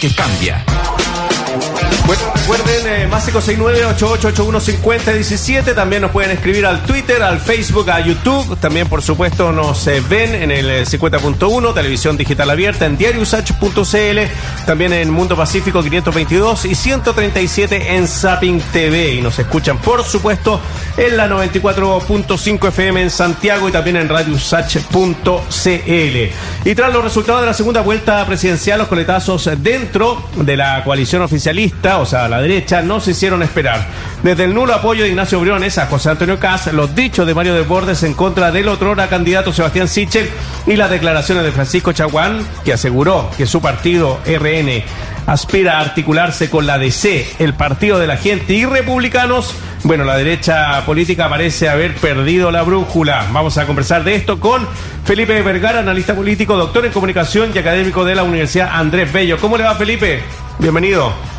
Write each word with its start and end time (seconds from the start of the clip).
que 0.00 0.10
cambia. 0.14 0.75
Recuerden, 2.08 2.86
eh, 2.86 3.08
más 3.08 3.28
569-8881-5017. 3.28 5.74
También 5.74 6.02
nos 6.02 6.12
pueden 6.12 6.30
escribir 6.30 6.64
al 6.64 6.84
Twitter, 6.84 7.20
al 7.22 7.40
Facebook, 7.40 7.90
a 7.90 7.98
YouTube. 7.98 8.56
También, 8.58 8.88
por 8.88 9.02
supuesto, 9.02 9.50
nos 9.50 9.84
eh, 9.88 10.00
ven 10.08 10.32
en 10.34 10.52
el 10.52 10.86
50.1, 10.86 11.74
televisión 11.74 12.16
digital 12.16 12.48
abierta, 12.50 12.86
en 12.86 12.96
diariosach.cl. 12.96 14.18
También 14.64 14.92
en 14.92 15.10
Mundo 15.10 15.34
Pacífico 15.36 15.82
522 15.82 16.66
y 16.66 16.76
137 16.76 17.96
en 17.96 18.06
Zapping 18.06 18.60
TV. 18.72 19.14
Y 19.14 19.20
nos 19.20 19.40
escuchan, 19.40 19.78
por 19.78 20.04
supuesto, 20.04 20.60
en 20.96 21.16
la 21.16 21.28
94.5 21.28 22.68
FM 22.68 23.02
en 23.02 23.10
Santiago 23.10 23.68
y 23.68 23.72
también 23.72 23.96
en 23.96 24.08
radiosach.cl. 24.08 25.00
Y 26.64 26.74
tras 26.76 26.92
los 26.92 27.02
resultados 27.02 27.40
de 27.40 27.46
la 27.46 27.54
segunda 27.54 27.80
vuelta 27.80 28.24
presidencial, 28.24 28.78
los 28.78 28.86
coletazos 28.86 29.50
dentro 29.58 30.22
de 30.36 30.56
la 30.56 30.84
coalición 30.84 31.22
oficialista, 31.22 31.95
o 31.98 32.06
sea, 32.06 32.28
la 32.28 32.40
derecha, 32.40 32.82
no 32.82 33.00
se 33.00 33.12
hicieron 33.12 33.42
esperar. 33.42 33.86
Desde 34.22 34.44
el 34.44 34.54
nulo 34.54 34.74
apoyo 34.74 35.04
de 35.04 35.10
Ignacio 35.10 35.40
Briones 35.40 35.78
a 35.78 35.86
José 35.86 36.10
Antonio 36.10 36.38
Caz, 36.38 36.72
los 36.72 36.94
dichos 36.94 37.26
de 37.26 37.34
Mario 37.34 37.54
Desbordes 37.54 38.02
en 38.02 38.14
contra 38.14 38.50
del 38.50 38.68
otro 38.68 38.96
candidato 39.08 39.52
Sebastián 39.52 39.88
Sichel 39.88 40.30
y 40.66 40.76
las 40.76 40.90
declaraciones 40.90 41.44
de 41.44 41.52
Francisco 41.52 41.92
Chaguán, 41.92 42.46
que 42.64 42.72
aseguró 42.72 43.30
que 43.36 43.46
su 43.46 43.60
partido 43.60 44.20
RN 44.26 44.84
aspira 45.26 45.78
a 45.78 45.80
articularse 45.80 46.48
con 46.50 46.66
la 46.66 46.78
DC, 46.78 47.36
el 47.40 47.54
partido 47.54 47.98
de 47.98 48.06
la 48.06 48.16
gente 48.16 48.54
y 48.54 48.64
republicanos, 48.64 49.54
bueno, 49.82 50.04
la 50.04 50.16
derecha 50.16 50.84
política 50.86 51.28
parece 51.28 51.68
haber 51.68 51.94
perdido 51.96 52.50
la 52.50 52.62
brújula. 52.62 53.26
Vamos 53.32 53.58
a 53.58 53.66
conversar 53.66 54.04
de 54.04 54.14
esto 54.14 54.40
con 54.40 54.66
Felipe 55.04 55.40
Vergara, 55.42 55.80
analista 55.80 56.14
político, 56.14 56.56
doctor 56.56 56.86
en 56.86 56.92
comunicación 56.92 57.50
y 57.54 57.58
académico 57.58 58.04
de 58.04 58.14
la 58.14 58.22
Universidad 58.22 58.70
Andrés 58.72 59.12
Bello. 59.12 59.38
¿Cómo 59.38 59.56
le 59.56 59.64
va, 59.64 59.74
Felipe? 59.74 60.22
Bienvenido. 60.58 61.35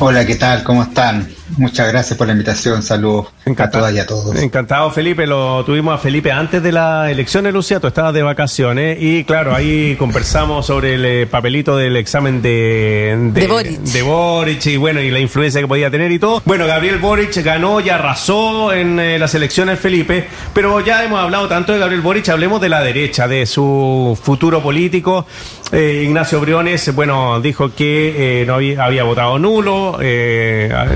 Hola, 0.00 0.24
¿qué 0.24 0.36
tal? 0.36 0.62
¿Cómo 0.62 0.84
están? 0.84 1.26
Muchas 1.56 1.88
gracias 1.88 2.16
por 2.18 2.26
la 2.26 2.32
invitación. 2.34 2.82
Saludos 2.82 3.28
a 3.56 3.70
todas 3.70 3.94
y 3.94 3.98
a 3.98 4.06
todos. 4.06 4.36
Encantado, 4.36 4.90
Felipe. 4.90 5.26
Lo 5.26 5.64
tuvimos 5.64 5.94
a 5.94 5.98
Felipe 5.98 6.30
antes 6.30 6.62
de 6.62 6.72
la 6.72 7.10
elección, 7.10 7.50
Lucia. 7.52 7.80
Tú 7.80 7.86
estabas 7.86 8.12
de 8.12 8.22
vacaciones 8.22 8.98
y, 9.00 9.24
claro, 9.24 9.54
ahí 9.54 9.96
conversamos 9.96 10.66
sobre 10.66 10.94
el 10.94 11.04
eh, 11.04 11.26
papelito 11.26 11.76
del 11.76 11.96
examen 11.96 12.42
de, 12.42 13.30
de, 13.32 13.46
Boric. 13.46 13.78
de 13.80 14.02
Boric 14.02 14.66
y, 14.66 14.76
bueno, 14.76 15.00
y 15.00 15.10
la 15.10 15.20
influencia 15.20 15.60
que 15.60 15.66
podía 15.66 15.90
tener 15.90 16.12
y 16.12 16.18
todo. 16.18 16.42
Bueno, 16.44 16.66
Gabriel 16.66 16.98
Boric 16.98 17.36
ganó 17.42 17.80
y 17.80 17.88
arrasó 17.88 18.72
en 18.72 18.98
eh, 19.00 19.18
las 19.18 19.34
elecciones, 19.34 19.78
Felipe. 19.78 20.28
Pero 20.52 20.80
ya 20.80 21.04
hemos 21.04 21.20
hablado 21.20 21.48
tanto 21.48 21.72
de 21.72 21.78
Gabriel 21.78 22.02
Boric, 22.02 22.28
hablemos 22.28 22.60
de 22.60 22.68
la 22.68 22.82
derecha, 22.82 23.26
de 23.26 23.46
su 23.46 24.18
futuro 24.20 24.62
político. 24.62 25.26
Eh, 25.72 26.02
Ignacio 26.04 26.40
Briones, 26.40 26.94
bueno, 26.94 27.40
dijo 27.40 27.74
que 27.74 28.44
no 28.46 28.54
había, 28.54 28.84
había, 28.84 29.04
votado 29.04 29.38
nulo, 29.38 29.98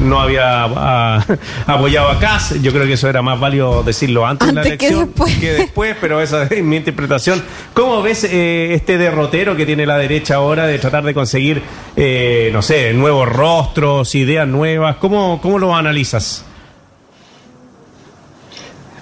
no 0.03 0.21
había 0.21 0.42
apoyado 1.67 2.09
a 2.09 2.19
Kass. 2.19 2.61
Yo 2.61 2.73
creo 2.73 2.87
que 2.87 2.95
eso 2.95 3.09
era 3.09 3.23
más 3.23 3.39
válido 3.39 3.83
decirlo 3.83 4.27
antes, 4.27 4.49
de 4.49 4.55
la 4.55 4.63
elección 4.63 5.13
que 5.41 5.53
después. 5.53 5.97
pero 6.01 6.21
esa 6.21 6.45
es 6.45 6.63
mi 6.63 6.77
interpretación. 6.77 7.43
¿Cómo 7.75 8.03
ves 8.03 8.25
eh, 8.25 8.75
este 8.75 8.99
derrotero 8.99 9.57
que 9.57 9.67
tiene 9.67 9.87
la 9.87 9.99
derecha 9.99 10.37
ahora 10.37 10.67
de 10.67 10.79
tratar 10.79 11.05
de 11.05 11.15
conseguir, 11.15 11.63
eh, 11.97 12.51
no 12.53 12.63
sé, 12.63 12.93
nuevos 12.93 13.29
rostros, 13.29 14.15
ideas 14.15 14.47
nuevas? 14.47 14.97
¿Cómo, 14.97 15.41
cómo 15.41 15.59
lo 15.59 15.75
analizas? 15.75 16.45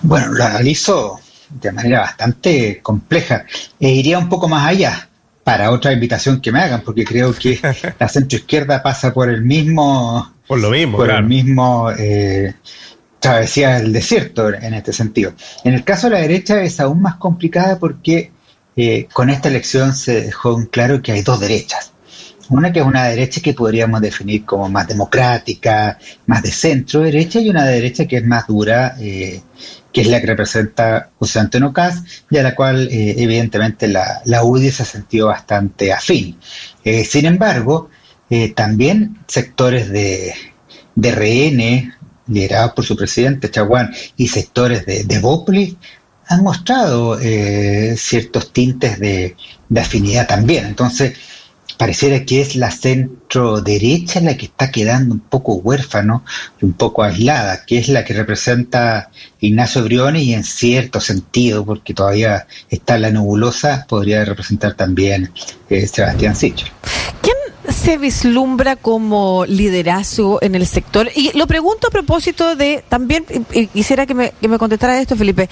Bueno, 0.03 0.29
lo 0.33 0.45
analizo 0.45 1.21
de 1.51 1.73
manera 1.73 2.01
bastante 2.01 2.81
compleja 2.83 3.45
e 3.79 3.91
iría 3.91 4.19
un 4.19 4.29
poco 4.29 4.49
más 4.49 4.67
allá 4.67 5.09
para 5.45 5.71
otra 5.71 5.93
invitación 5.93 6.41
que 6.41 6.53
me 6.53 6.61
hagan, 6.61 6.83
porque 6.83 7.05
creo 7.05 7.35
que 7.35 7.59
la 7.99 8.09
centroizquierda 8.09 8.83
pasa 8.83 9.13
por 9.13 9.29
el 9.29 9.43
mismo 9.43 10.33
por 10.51 10.59
lo 10.59 10.71
mismo, 10.71 10.97
por 10.97 11.11
el 11.11 11.23
mismo 11.23 11.93
eh, 11.97 12.55
travesía 13.21 13.77
del 13.77 13.93
desierto 13.93 14.53
en 14.53 14.75
este 14.75 14.93
sentido. 14.93 15.33
En 15.63 15.75
el 15.75 15.85
caso 15.85 16.09
de 16.09 16.15
la 16.15 16.23
derecha 16.23 16.61
es 16.61 16.81
aún 16.81 17.01
más 17.01 17.19
complicada 17.19 17.79
porque 17.79 18.33
eh, 18.75 19.07
con 19.13 19.31
esta 19.31 19.49
elección 19.49 19.95
se 19.95 20.23
dejó 20.23 20.59
en 20.59 20.67
claro 20.67 21.03
que 21.03 21.13
hay 21.13 21.23
dos 21.23 21.39
derechas. 21.39 21.93
Una 22.49 22.73
que 22.73 22.81
es 22.81 22.85
una 22.85 23.05
derecha 23.05 23.41
que 23.41 23.55
podríamos 23.55 24.01
definir 24.01 24.45
como 24.45 24.69
más 24.69 24.89
democrática, 24.89 25.99
más 26.27 26.43
de 26.43 26.51
centro 26.51 27.03
derecha, 27.03 27.39
y 27.39 27.49
una 27.49 27.65
derecha 27.65 28.07
que 28.07 28.17
es 28.17 28.27
más 28.27 28.49
dura, 28.49 28.97
eh, 28.99 29.43
que 29.93 30.01
es 30.01 30.09
la 30.09 30.21
que 30.21 30.27
representa 30.27 31.11
José 31.17 31.39
Antonio 31.39 31.73
Caz, 31.73 32.03
y 32.29 32.39
a 32.39 32.43
la 32.43 32.57
cual 32.57 32.89
eh, 32.91 33.15
evidentemente 33.19 33.87
la, 33.87 34.21
la 34.25 34.43
UDI 34.43 34.73
se 34.73 34.83
ha 34.83 34.87
sentido 34.87 35.29
bastante 35.29 35.93
afín. 35.93 36.41
sin 37.05 37.27
embargo, 37.27 37.89
eh, 38.31 38.53
también 38.53 39.19
sectores 39.27 39.91
de, 39.91 40.33
de 40.95 41.13
RN, 41.13 41.95
liderados 42.29 42.73
por 42.73 42.85
su 42.85 42.97
presidente 42.97 43.51
Chaguán, 43.51 43.93
y 44.17 44.29
sectores 44.29 44.87
de, 44.87 45.05
de 45.05 45.19
Bopli, 45.19 45.77
han 46.29 46.45
mostrado 46.45 47.19
eh, 47.21 47.97
ciertos 47.99 48.53
tintes 48.53 49.01
de, 49.01 49.37
de, 49.69 49.81
afinidad 49.81 50.29
también. 50.29 50.65
Entonces, 50.65 51.19
pareciera 51.77 52.25
que 52.25 52.41
es 52.41 52.55
la 52.55 52.71
centro 52.71 53.61
derecha 53.61 54.21
la 54.21 54.37
que 54.37 54.47
está 54.47 54.71
quedando 54.71 55.13
un 55.13 55.21
poco 55.21 55.55
huérfano 55.55 56.25
y 56.61 56.67
un 56.67 56.75
poco 56.75 57.03
aislada, 57.03 57.65
que 57.65 57.79
es 57.79 57.89
la 57.89 58.05
que 58.05 58.15
representa 58.15 59.11
Ignacio 59.41 59.83
Briones 59.83 60.23
y 60.23 60.35
en 60.35 60.45
cierto 60.45 61.01
sentido, 61.01 61.65
porque 61.65 61.95
todavía 61.95 62.47
está 62.69 62.97
la 62.97 63.11
nebulosa, 63.11 63.87
podría 63.89 64.25
representar 64.25 64.75
también 64.75 65.33
eh, 65.69 65.87
Sebastián 65.89 66.37
Sichel 66.37 66.71
se 67.73 67.99
vislumbra 67.99 68.77
como 68.77 69.45
liderazgo 69.47 70.39
en 70.43 70.55
el 70.55 70.67
sector? 70.67 71.11
Y 71.15 71.37
lo 71.37 71.47
pregunto 71.47 71.89
a 71.89 71.91
propósito 71.91 72.57
de, 72.57 72.85
también 72.89 73.25
quisiera 73.73 74.07
que 74.07 74.15
me, 74.15 74.33
que 74.41 74.49
me 74.49 74.59
contestara 74.59 75.01
esto, 75.01 75.17
Felipe. 75.17 75.49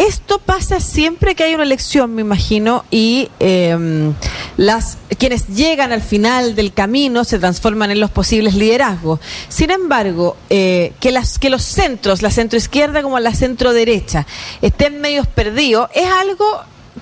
Esto 0.00 0.38
pasa 0.38 0.80
siempre 0.80 1.34
que 1.34 1.44
hay 1.44 1.52
una 1.52 1.64
elección, 1.64 2.14
me 2.14 2.22
imagino, 2.22 2.86
y 2.90 3.28
em, 3.38 4.14
las 4.56 4.96
quienes 5.18 5.48
llegan 5.48 5.92
al 5.92 6.00
final 6.00 6.54
del 6.54 6.72
camino 6.72 7.22
se 7.24 7.38
transforman 7.38 7.90
en 7.90 8.00
los 8.00 8.10
posibles 8.10 8.54
liderazgos. 8.54 9.20
Sin 9.50 9.70
embargo, 9.70 10.38
eh, 10.48 10.94
que 11.00 11.12
las 11.12 11.38
que 11.38 11.50
los 11.50 11.62
centros, 11.62 12.22
la 12.22 12.30
centro 12.30 12.56
izquierda 12.56 13.02
como 13.02 13.20
la 13.20 13.34
centro 13.34 13.74
derecha, 13.74 14.26
estén 14.62 15.02
medios 15.02 15.26
perdidos, 15.26 15.90
es 15.94 16.06
algo 16.06 16.46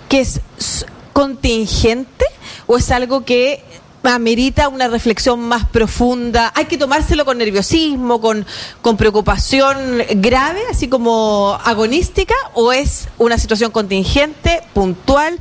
que 0.09 0.19
es 0.19 0.41
contingente 1.12 2.25
o 2.66 2.78
es 2.78 2.91
algo 2.91 3.25
que 3.25 3.62
amerita 4.04 4.69
una 4.69 4.88
reflexión 4.88 5.41
más 5.41 5.64
profunda? 5.66 6.53
¿Hay 6.54 6.66
que 6.66 6.78
tomárselo 6.78 7.25
con 7.25 7.38
nerviosismo, 7.38 8.20
con, 8.20 8.47
con 8.81 8.97
preocupación 8.97 9.76
grave, 10.16 10.60
así 10.70 10.88
como 10.88 11.59
agonística, 11.64 12.34
o 12.54 12.72
es 12.72 13.08
una 13.19 13.38
situación 13.38 13.70
contingente, 13.70 14.62
puntual, 14.72 15.38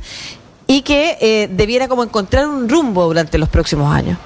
y 0.66 0.82
que 0.82 1.16
eh, 1.20 1.48
debiera 1.50 1.88
como 1.88 2.04
encontrar 2.04 2.46
un 2.46 2.68
rumbo 2.68 3.06
durante 3.06 3.38
los 3.38 3.48
próximos 3.48 3.92
años? 3.92 4.18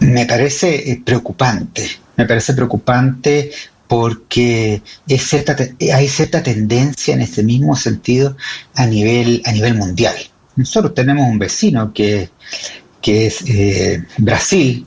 Me 0.00 0.26
parece 0.26 0.90
eh, 0.90 1.02
preocupante, 1.04 1.88
me 2.16 2.26
parece 2.26 2.54
preocupante 2.54 3.50
porque 3.86 4.82
es 5.06 5.28
cierta, 5.28 5.56
hay 5.94 6.08
cierta 6.08 6.42
tendencia 6.42 7.14
en 7.14 7.20
ese 7.20 7.42
mismo 7.42 7.76
sentido 7.76 8.36
a 8.74 8.86
nivel, 8.86 9.42
a 9.44 9.52
nivel 9.52 9.74
mundial. 9.74 10.14
Nosotros 10.56 10.94
tenemos 10.94 11.28
un 11.28 11.38
vecino 11.38 11.92
que, 11.92 12.30
que 13.04 13.26
es 13.26 13.42
eh, 13.46 14.02
Brasil, 14.18 14.86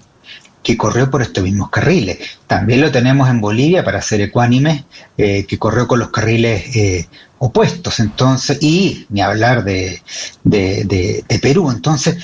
que 0.64 0.76
corrió 0.76 1.10
por 1.10 1.22
estos 1.22 1.44
mismos 1.44 1.70
carriles. 1.70 2.18
También 2.48 2.82
lo 2.82 2.92
tenemos 2.92 3.30
en 3.30 3.40
Bolivia, 3.40 3.84
para 3.84 4.02
ser 4.02 4.22
ecuánime, 4.22 4.86
eh, 5.18 5.46
que 5.46 5.60
corrió 5.60 5.88
con 5.88 6.00
los 6.00 6.10
carriles 6.10 6.76
eh, 6.76 7.08
opuestos. 7.38 8.00
Entonces, 8.00 8.58
y 8.62 9.06
ni 9.10 9.22
hablar 9.22 9.64
de, 9.64 10.02
de, 10.44 11.40
Perú. 11.42 11.70
Entonces, 11.70 12.18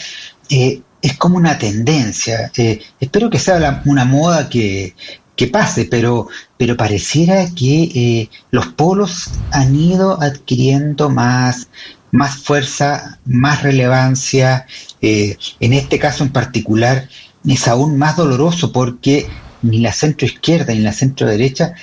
es 0.50 1.17
como 1.17 1.38
una 1.38 1.57
tendencia. 1.57 2.51
espero 3.00 3.29
que 3.29 3.39
sea 3.39 3.81
una 3.85 4.06
moda 4.06 4.50
que, 4.50 4.95
que 5.35 5.47
pase, 5.47 5.85
pero, 5.85 6.27
pero 6.57 6.75
pareciera 6.75 7.45
que 7.56 8.29
los 8.51 8.67
polos 8.67 9.29
han 9.51 9.75
ido 9.75 10.21
adquiriendo 10.21 11.09
más, 11.09 11.67
más 12.13 12.38
fuerza, 12.38 13.18
más 13.25 13.63
relevancia. 13.63 14.68
Eh, 15.01 15.36
en 15.60 15.74
este 15.74 15.98
caso 15.98 16.24
en 16.24 16.31
particular 16.31 17.10
es 17.45 17.68
aún 17.68 17.98
más 17.98 18.15
doloroso 18.15 18.71
porque 18.71 19.27
ni 19.63 19.80
la 19.80 19.92
centro 19.92 20.27
izquierda 20.27 20.74
ni 20.74 20.80
la 20.80 20.94
centro 20.94 21.27
derecha 21.27 21.74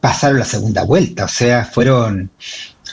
pasaron 0.00 0.40
la 0.40 0.44
segunda 0.44 0.82
vuelta, 0.82 1.24
o 1.24 1.28
sea, 1.28 1.64
fueron, 1.64 2.30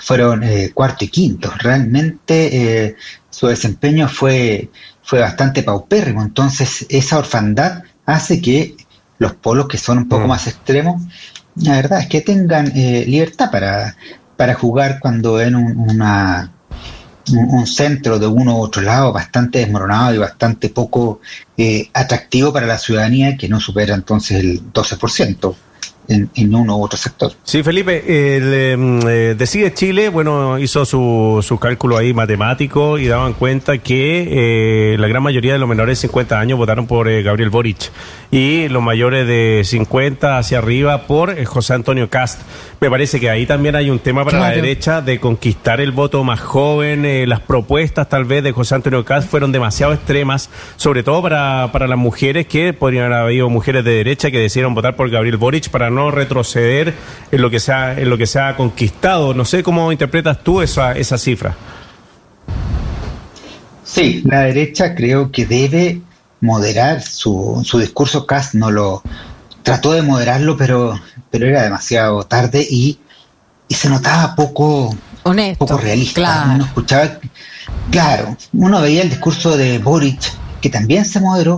fueron 0.04 0.44
eh, 0.44 0.72
cuarto 0.74 1.06
y 1.06 1.08
quinto. 1.08 1.52
Realmente 1.58 2.86
eh, 2.86 2.96
su 3.32 3.48
desempeño 3.48 4.08
fue, 4.08 4.70
fue 5.02 5.20
bastante 5.20 5.64
paupérrimo, 5.64 6.22
entonces 6.22 6.86
esa 6.90 7.18
orfandad 7.18 7.82
hace 8.06 8.42
que 8.42 8.76
los 9.18 9.34
polos 9.34 9.68
que 9.68 9.80
son 9.80 9.98
un 9.98 10.08
poco 10.08 10.26
mm. 10.26 10.30
más 10.30 10.46
extremos, 10.48 11.02
la 11.56 11.78
verdad 11.78 12.02
es 12.02 12.08
que 12.08 12.22
tengan 12.22 12.72
libertad 12.74 13.50
para, 13.50 13.96
para 14.38 14.54
jugar 14.54 15.00
cuando 15.00 15.34
ven 15.34 15.56
una, 15.56 16.55
un, 17.32 17.66
centro 17.68 18.20
de 18.20 18.28
uno 18.28 18.58
u 18.58 18.62
otro 18.62 18.82
lado 18.82 19.12
bastante 19.12 19.60
desmoronado 19.60 20.14
y 20.14 20.18
bastante 20.18 20.70
poco 20.70 21.22
eh, 21.58 21.90
atractivo 21.94 22.54
para 22.54 22.68
la 22.68 22.78
ciudadanía 22.78 23.38
que 23.38 23.50
no 23.50 23.60
supera 23.60 23.96
entonces 23.96 24.40
el 24.40 24.72
12% 24.72 25.56
en, 26.08 26.56
uno 26.56 26.78
u 26.78 26.84
otro 26.84 26.98
sector. 26.98 27.32
Sí, 27.44 27.64
Felipe, 27.64 28.38
el, 28.38 28.54
em, 28.54 29.00
eh, 29.08 29.36
Decide 29.38 29.74
Chile, 29.74 30.10
bueno, 30.10 30.60
hizo 30.60 30.86
su, 30.86 31.44
su 31.46 31.58
cálculo 31.58 31.98
ahí 31.98 32.14
matemático 32.14 32.98
y 32.98 33.08
daban 33.08 33.34
cuenta 33.34 33.78
que 33.78 34.94
eh, 34.94 34.98
la 34.98 35.08
gran 35.08 35.24
mayoría 35.24 35.54
de 35.54 35.60
los 35.60 35.70
menores 35.70 36.00
de 36.00 36.08
50 36.08 36.40
años 36.40 36.58
votaron 36.58 36.88
por 36.88 37.08
eh, 37.08 37.24
Gabriel 37.24 37.50
Boric 37.50 37.92
y 38.32 38.68
los 38.70 38.84
mayores 38.84 39.28
de 39.28 39.62
50 39.64 40.38
hacia 40.38 40.60
arriba 40.60 41.08
por 41.08 41.44
José 41.46 41.74
Antonio 41.74 42.10
Cast. 42.10 42.42
Me 42.82 42.90
parece 42.90 43.20
que 43.20 43.30
ahí 43.30 43.46
también 43.46 43.76
hay 43.76 43.90
un 43.90 44.00
tema 44.00 44.26
para 44.26 44.40
la 44.40 44.50
derecha 44.52 45.02
de 45.02 45.20
conquistar 45.20 45.80
el 45.80 45.92
voto 45.92 46.24
más 46.24 46.40
joven. 46.40 47.28
las 47.30 47.40
propuestas 47.40 48.10
tal 48.10 48.26
vez 48.26 48.44
de 48.44 48.52
José 48.52 48.76
Antonio 48.76 49.06
Cast 49.06 49.30
fueron 49.30 49.52
demasiado 49.52 49.94
extremas, 49.94 50.50
sobre 50.76 51.02
todo 51.02 51.22
para, 51.22 51.70
para 51.72 51.88
las 51.88 51.98
mujeres 51.98 52.48
que 52.48 52.74
podrían 52.74 53.06
haber 53.06 53.20
habido 53.20 53.50
mujeres 53.50 53.86
de 53.86 53.92
derecha 53.92 54.30
que 54.30 54.40
decidieron 54.40 54.76
votar 54.76 54.96
por 54.96 55.10
Gabriel 55.10 55.38
Boric 55.38 55.70
para 55.70 55.90
no 55.90 56.12
retroceder 56.12 56.94
en 57.32 57.42
lo 57.42 57.50
que 57.50 57.60
se 57.60 57.72
ha, 57.72 58.00
en 58.00 58.10
lo 58.10 58.18
que 58.18 58.28
se 58.28 58.40
ha 58.40 58.56
conquistado. 58.56 59.34
No 59.34 59.46
sé 59.46 59.64
cómo 59.64 59.92
interpretas 59.92 60.44
tú 60.44 60.62
esa, 60.62 60.92
esa 60.94 61.18
cifra. 61.18 61.56
Sí, 63.84 64.22
la 64.26 64.42
derecha 64.42 64.96
creo 64.96 65.32
que 65.32 65.46
debe 65.46 66.02
moderar 66.42 67.02
su, 67.02 67.62
su 67.64 67.80
discurso. 67.80 68.26
Cast 68.26 68.54
no 68.56 68.70
lo 68.70 69.02
trató 69.64 69.94
de 69.94 70.02
moderarlo, 70.02 70.58
pero, 70.58 71.00
pero 71.36 71.50
era 71.50 71.64
demasiado 71.64 72.24
tarde 72.24 72.66
y, 72.66 72.98
y 73.68 73.76
se 73.76 73.90
notaba 73.90 74.34
poco, 74.38 74.96
Honesto, 75.24 75.66
poco 75.66 75.82
realista. 75.82 76.22
Claro. 76.22 76.54
Uno 76.54 76.66
escuchaba, 76.66 77.20
claro, 77.92 78.38
uno 78.54 78.80
veía 78.80 79.02
el 79.02 79.10
discurso 79.10 79.58
de 79.58 79.80
Boric, 79.80 80.32
que 80.62 80.70
también 80.70 81.04
se 81.04 81.20
moderó, 81.20 81.58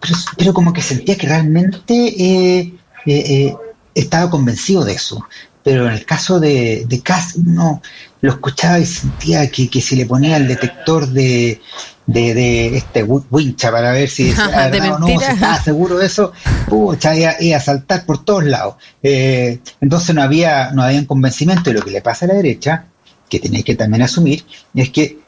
pero, 0.00 0.14
pero 0.38 0.54
como 0.54 0.72
que 0.72 0.80
sentía 0.80 1.18
que 1.18 1.26
realmente 1.26 1.92
eh, 1.94 2.74
eh, 3.04 3.24
eh 3.44 3.56
estaba 3.94 4.30
convencido 4.30 4.82
de 4.86 4.94
eso. 4.94 5.22
Pero 5.62 5.86
en 5.86 5.92
el 5.92 6.06
caso 6.06 6.40
de, 6.40 6.86
de 6.88 7.02
Cass, 7.02 7.36
no 7.36 7.82
lo 8.20 8.32
escuchaba 8.32 8.78
y 8.78 8.86
sentía 8.86 9.50
que, 9.50 9.68
que 9.68 9.80
si 9.80 9.96
le 9.96 10.06
ponía 10.06 10.36
el 10.36 10.48
detector 10.48 11.06
de, 11.08 11.60
de, 12.06 12.76
este 12.76 13.02
wincha 13.04 13.70
para 13.70 13.92
ver 13.92 14.08
si, 14.08 14.32
no, 14.80 14.98
no, 14.98 15.08
estaba 15.08 15.62
seguro 15.62 15.98
de 15.98 16.06
eso, 16.06 16.32
pucha, 16.68 17.14
iba, 17.16 17.56
a 17.56 17.60
saltar 17.60 18.04
por 18.04 18.24
todos 18.24 18.44
lados. 18.44 18.76
Eh, 19.02 19.60
entonces 19.80 20.14
no 20.14 20.22
había, 20.22 20.70
no 20.72 20.82
había 20.82 20.98
un 20.98 21.06
convencimiento 21.06 21.70
y 21.70 21.74
lo 21.74 21.82
que 21.82 21.90
le 21.90 22.02
pasa 22.02 22.24
a 22.24 22.28
la 22.28 22.34
derecha, 22.34 22.86
que 23.28 23.38
tiene 23.40 23.62
que 23.62 23.76
también 23.76 24.02
asumir, 24.02 24.44
es 24.74 24.90
que 24.90 25.18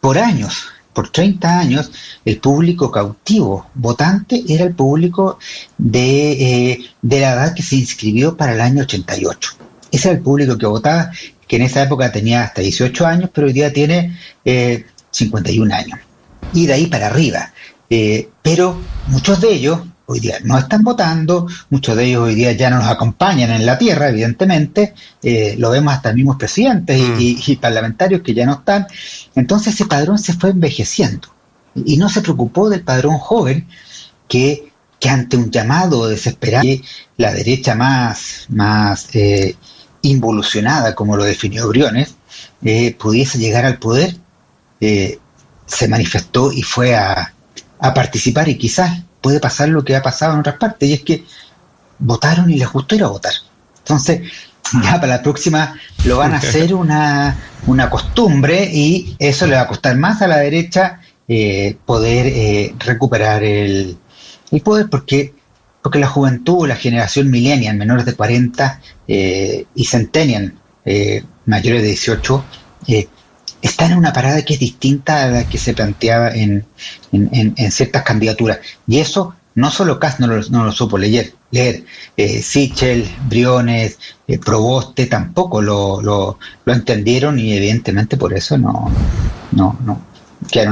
por 0.00 0.18
años 0.18 0.68
por 0.98 1.10
30 1.10 1.60
años, 1.60 1.92
el 2.24 2.40
público 2.40 2.90
cautivo 2.90 3.70
votante 3.72 4.42
era 4.48 4.64
el 4.64 4.74
público 4.74 5.38
de, 5.76 6.32
eh, 6.32 6.80
de 7.00 7.20
la 7.20 7.34
edad 7.34 7.54
que 7.54 7.62
se 7.62 7.76
inscribió 7.76 8.36
para 8.36 8.54
el 8.54 8.60
año 8.60 8.82
88. 8.82 9.52
Ese 9.92 10.08
era 10.08 10.18
el 10.18 10.24
público 10.24 10.58
que 10.58 10.66
votaba, 10.66 11.12
que 11.48 11.56
en 11.56 11.62
esa 11.62 11.82
época 11.82 12.12
tenía 12.12 12.44
hasta 12.44 12.60
18 12.60 13.06
años, 13.06 13.30
pero 13.32 13.46
hoy 13.46 13.52
día 13.52 13.72
tiene 13.72 14.16
51 15.10 15.70
eh, 15.70 15.76
años. 15.76 15.98
Y 16.52 16.66
de 16.66 16.74
ahí 16.74 16.86
para 16.86 17.06
arriba. 17.06 17.52
Eh, 17.90 18.28
pero 18.42 18.78
muchos 19.08 19.40
de 19.40 19.52
ellos 19.52 19.80
hoy 20.10 20.20
día 20.20 20.38
no 20.42 20.56
están 20.58 20.82
votando, 20.82 21.46
muchos 21.68 21.94
de 21.94 22.06
ellos 22.06 22.22
hoy 22.22 22.34
día 22.34 22.52
ya 22.52 22.70
no 22.70 22.78
nos 22.78 22.88
acompañan 22.88 23.50
en 23.50 23.66
la 23.66 23.76
tierra, 23.76 24.08
evidentemente, 24.08 24.94
eh, 25.22 25.54
lo 25.58 25.70
vemos 25.70 25.92
hasta 25.92 26.14
mismos 26.14 26.36
presidentes 26.36 26.98
mm. 26.98 27.16
y, 27.18 27.56
parlamentarios 27.56 28.22
que 28.22 28.32
ya 28.32 28.46
no 28.46 28.54
están. 28.54 28.86
Entonces 29.34 29.74
ese 29.74 29.84
padrón 29.84 30.18
se 30.18 30.32
fue 30.32 30.50
envejeciendo 30.50 31.28
y 31.74 31.98
no 31.98 32.08
se 32.08 32.22
preocupó 32.22 32.70
del 32.70 32.82
padrón 32.82 33.18
joven 33.18 33.68
que, 34.26 34.72
que 34.98 35.08
ante 35.10 35.36
un 35.36 35.50
llamado 35.50 36.08
desesperado, 36.08 36.68
la 37.18 37.32
derecha 37.32 37.74
más, 37.74 38.46
más 38.48 39.14
eh, 39.14 39.56
involucionada, 40.02 40.94
como 40.94 41.16
lo 41.16 41.24
definió 41.24 41.68
Briones, 41.68 42.14
eh, 42.62 42.94
pudiese 42.98 43.38
llegar 43.38 43.64
al 43.64 43.78
poder, 43.78 44.16
se 44.80 45.88
manifestó 45.88 46.52
y 46.52 46.62
fue 46.62 46.94
a, 46.94 47.34
a 47.80 47.94
participar 47.94 48.48
y 48.48 48.56
quizás 48.56 49.02
puede 49.20 49.40
pasar 49.40 49.68
lo 49.68 49.84
que 49.84 49.96
ha 49.96 50.02
pasado 50.02 50.34
en 50.34 50.40
otras 50.40 50.56
partes, 50.56 50.88
y 50.88 50.92
es 50.94 51.02
que 51.02 51.24
votaron 51.98 52.50
y 52.50 52.56
les 52.56 52.70
gustó 52.70 52.94
ir 52.94 53.04
a 53.04 53.08
votar. 53.08 53.32
Entonces, 53.78 54.30
ya 54.82 55.00
para 55.00 55.16
la 55.16 55.22
próxima 55.22 55.74
lo 56.04 56.18
van 56.18 56.34
a 56.34 56.36
hacer 56.38 56.74
una, 56.74 57.36
una 57.66 57.90
costumbre 57.90 58.68
y 58.72 59.16
eso 59.18 59.46
le 59.46 59.56
va 59.56 59.62
a 59.62 59.68
costar 59.68 59.96
más 59.96 60.22
a 60.22 60.28
la 60.28 60.38
derecha 60.38 61.00
eh, 61.26 61.76
poder 61.84 62.26
eh, 62.26 62.74
recuperar 62.78 63.42
el, 63.42 63.98
el, 64.50 64.60
poder 64.62 64.88
porque 64.88 65.34
porque 65.88 66.00
la 66.00 66.06
juventud, 66.06 66.68
la 66.68 66.76
generación 66.76 67.30
millennial, 67.30 67.74
menores 67.78 68.04
de 68.04 68.12
40 68.12 68.78
eh, 69.08 69.64
y 69.74 69.84
centennial, 69.86 70.52
mayores 71.46 71.80
de 71.80 71.88
18, 71.88 72.44
están 73.62 73.92
en 73.92 73.96
una 73.96 74.12
parada 74.12 74.44
que 74.44 74.52
es 74.52 74.60
distinta 74.60 75.24
a 75.24 75.28
la 75.28 75.48
que 75.48 75.56
se 75.56 75.72
planteaba 75.72 76.28
en, 76.28 76.66
en, 77.10 77.72
ciertas 77.72 78.02
candidaturas. 78.02 78.58
Y 78.86 78.98
eso 78.98 79.34
no 79.54 79.70
solo 79.70 79.98
Kass 79.98 80.20
no 80.20 80.26
lo, 80.26 80.42
no 80.50 80.66
lo 80.66 80.72
supo 80.72 80.98
leer, 80.98 81.32
leer 81.52 81.84
eh, 82.18 82.42
Sichel, 82.42 83.08
Briones, 83.30 83.98
eh, 84.26 84.38
Proboste 84.38 85.06
tampoco 85.06 85.62
lo, 85.62 86.02
lo, 86.02 86.38
lo, 86.66 86.72
entendieron 86.74 87.38
y 87.38 87.54
evidentemente 87.54 88.18
por 88.18 88.34
eso 88.34 88.58
no, 88.58 88.92
no, 89.52 89.78
no, 89.86 90.02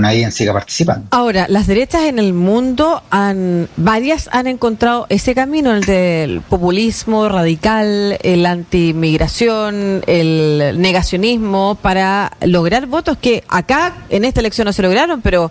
ahí 0.04 0.22
en 0.22 0.32
siga 0.32 0.52
participando. 0.52 1.08
Ahora, 1.10 1.46
las 1.48 1.66
derechas 1.66 2.02
en 2.04 2.18
el 2.18 2.32
mundo, 2.32 3.02
han 3.10 3.68
varias 3.76 4.28
han 4.32 4.46
encontrado 4.46 5.06
ese 5.08 5.34
camino, 5.34 5.72
el 5.74 5.82
del 5.84 6.40
populismo 6.40 7.28
radical, 7.28 8.18
el 8.22 8.46
antimigración, 8.46 10.02
el 10.06 10.76
negacionismo, 10.78 11.76
para 11.80 12.32
lograr 12.42 12.86
votos 12.86 13.18
que 13.18 13.44
acá 13.48 13.94
en 14.08 14.24
esta 14.24 14.40
elección 14.40 14.66
no 14.66 14.72
se 14.72 14.82
lograron, 14.82 15.20
pero, 15.22 15.50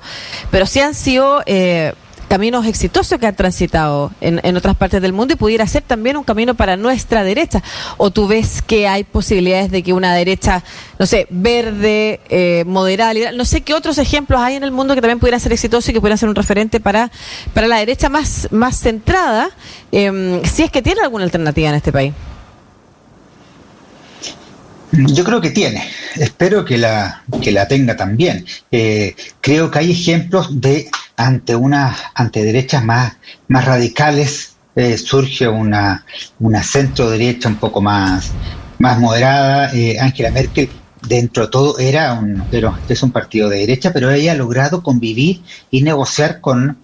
pero 0.51 0.65
sí 0.65 0.79
han 0.79 0.93
sido... 0.93 1.41
Eh, 1.45 1.93
caminos 2.27 2.65
exitosos 2.65 3.19
que 3.19 3.27
han 3.27 3.35
transitado 3.35 4.11
en, 4.21 4.39
en, 4.43 4.57
otras 4.57 4.75
partes 4.75 5.01
del 5.01 5.13
mundo 5.13 5.33
y 5.33 5.37
pudiera 5.37 5.65
ser 5.67 5.83
también 5.83 6.17
un 6.17 6.23
camino 6.23 6.55
para 6.55 6.77
nuestra 6.77 7.23
derecha. 7.23 7.63
¿O 7.97 8.11
tú 8.11 8.27
ves 8.27 8.61
que 8.61 8.87
hay 8.87 9.03
posibilidades 9.03 9.71
de 9.71 9.83
que 9.83 9.93
una 9.93 10.13
derecha, 10.13 10.63
no 10.99 11.05
sé, 11.05 11.27
verde, 11.29 12.19
eh, 12.29 12.63
moderada, 12.65 13.31
no 13.31 13.45
sé 13.45 13.61
qué 13.61 13.73
otros 13.73 13.97
ejemplos 13.97 14.39
hay 14.41 14.55
en 14.55 14.63
el 14.63 14.71
mundo 14.71 14.95
que 14.95 15.01
también 15.01 15.19
pudieran 15.19 15.39
ser 15.39 15.53
exitosos 15.53 15.89
y 15.89 15.93
que 15.93 16.01
pudieran 16.01 16.17
ser 16.17 16.29
un 16.29 16.35
referente 16.35 16.79
para, 16.79 17.11
para 17.53 17.67
la 17.67 17.77
derecha 17.77 18.09
más, 18.09 18.47
más 18.51 18.79
centrada, 18.79 19.49
eh, 19.91 20.41
si 20.43 20.63
es 20.63 20.71
que 20.71 20.81
tiene 20.81 21.01
alguna 21.01 21.23
alternativa 21.23 21.69
en 21.69 21.75
este 21.75 21.91
país? 21.91 22.13
Yo 24.91 25.23
creo 25.23 25.41
que 25.41 25.51
tiene, 25.51 25.83
espero 26.15 26.63
que 26.63 26.77
la, 26.77 27.23
que 27.41 27.51
la 27.51 27.67
tenga 27.67 27.97
también. 27.97 28.45
Eh, 28.71 29.15
creo 29.41 29.69
que 29.69 29.79
hay 29.79 29.91
ejemplos 29.91 30.61
de 30.61 30.89
ante 31.17 31.55
una 31.55 31.95
ante 32.13 32.43
derechas 32.43 32.83
más, 32.83 33.17
más 33.47 33.65
radicales 33.65 34.55
eh, 34.75 34.97
surge 34.97 35.47
una, 35.47 36.05
una 36.39 36.61
centro 36.61 37.09
derecha 37.09 37.47
un 37.47 37.55
poco 37.55 37.81
más, 37.81 38.31
más 38.79 38.99
moderada. 38.99 39.71
Eh, 39.73 39.97
Angela 39.99 40.31
Merkel 40.31 40.69
dentro 41.07 41.45
de 41.45 41.51
todo 41.51 41.79
era 41.79 42.13
un, 42.13 42.43
pero 42.51 42.77
es 42.89 43.03
un 43.03 43.11
partido 43.11 43.47
de 43.47 43.59
derecha, 43.59 43.93
pero 43.93 44.11
ella 44.11 44.33
ha 44.33 44.35
logrado 44.35 44.83
convivir 44.83 45.41
y 45.71 45.81
negociar 45.81 46.41
con, 46.41 46.79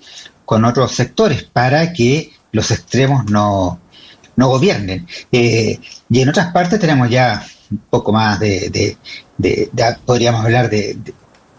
con 0.45 0.63
otros 0.63 0.93
sectores 0.93 1.43
para 1.43 1.91
que 1.91 2.31
los 2.51 2.71
extremos 2.71 3.25
no, 3.29 3.79
no 4.35 4.47
gobiernen. 4.47 5.07
y 5.31 5.79
en 6.09 6.29
otras 6.29 6.51
partes 6.53 6.79
tenemos 6.79 7.09
ya 7.09 7.43
un 7.71 7.79
poco 7.89 8.11
más 8.11 8.39
de, 8.39 8.97
de, 9.38 9.97
podríamos 10.05 10.43
hablar 10.43 10.69
de, 10.69 10.97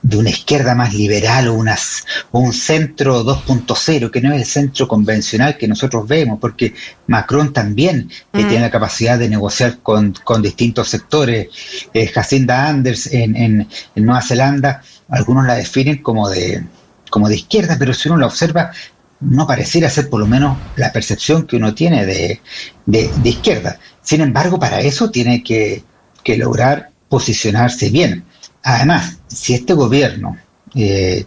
de, 0.02 0.16
una 0.16 0.30
izquierda 0.30 0.74
más 0.74 0.94
liberal 0.94 1.48
o, 1.48 1.54
unas, 1.54 2.04
un 2.32 2.52
centro 2.52 3.24
2.0, 3.24 4.10
que 4.10 4.20
no 4.20 4.32
es 4.32 4.40
el 4.40 4.46
centro 4.46 4.88
convencional 4.88 5.56
que 5.56 5.68
nosotros 5.68 6.06
vemos, 6.06 6.38
porque 6.40 6.74
Macron 7.06 7.52
también 7.52 8.10
eh, 8.32 8.44
tiene 8.44 8.60
la 8.60 8.70
capacidad 8.70 9.18
de 9.18 9.28
negociar 9.28 9.78
con, 9.78 10.14
con 10.24 10.42
distintos 10.42 10.88
sectores. 10.88 11.48
Eh, 11.94 12.06
Jacinda 12.08 12.68
Anders 12.68 13.06
en, 13.12 13.36
en, 13.36 13.68
Nueva 13.96 14.22
Zelanda, 14.22 14.82
algunos 15.08 15.46
la 15.46 15.54
definen 15.54 16.02
como 16.02 16.28
de, 16.28 16.64
como 17.10 17.28
de 17.28 17.36
izquierda, 17.36 17.76
pero 17.78 17.94
si 17.94 18.08
uno 18.08 18.18
la 18.18 18.26
observa, 18.26 18.72
no 19.20 19.46
pareciera 19.46 19.88
ser 19.88 20.10
por 20.10 20.20
lo 20.20 20.26
menos 20.26 20.58
la 20.76 20.92
percepción 20.92 21.46
que 21.46 21.56
uno 21.56 21.74
tiene 21.74 22.04
de, 22.04 22.40
de, 22.86 23.10
de 23.22 23.28
izquierda. 23.28 23.78
Sin 24.02 24.20
embargo, 24.20 24.58
para 24.58 24.80
eso 24.80 25.10
tiene 25.10 25.42
que, 25.42 25.84
que 26.22 26.36
lograr 26.36 26.90
posicionarse 27.08 27.90
bien. 27.90 28.24
Además, 28.62 29.18
si 29.26 29.54
este 29.54 29.74
gobierno 29.74 30.36
eh, 30.74 31.26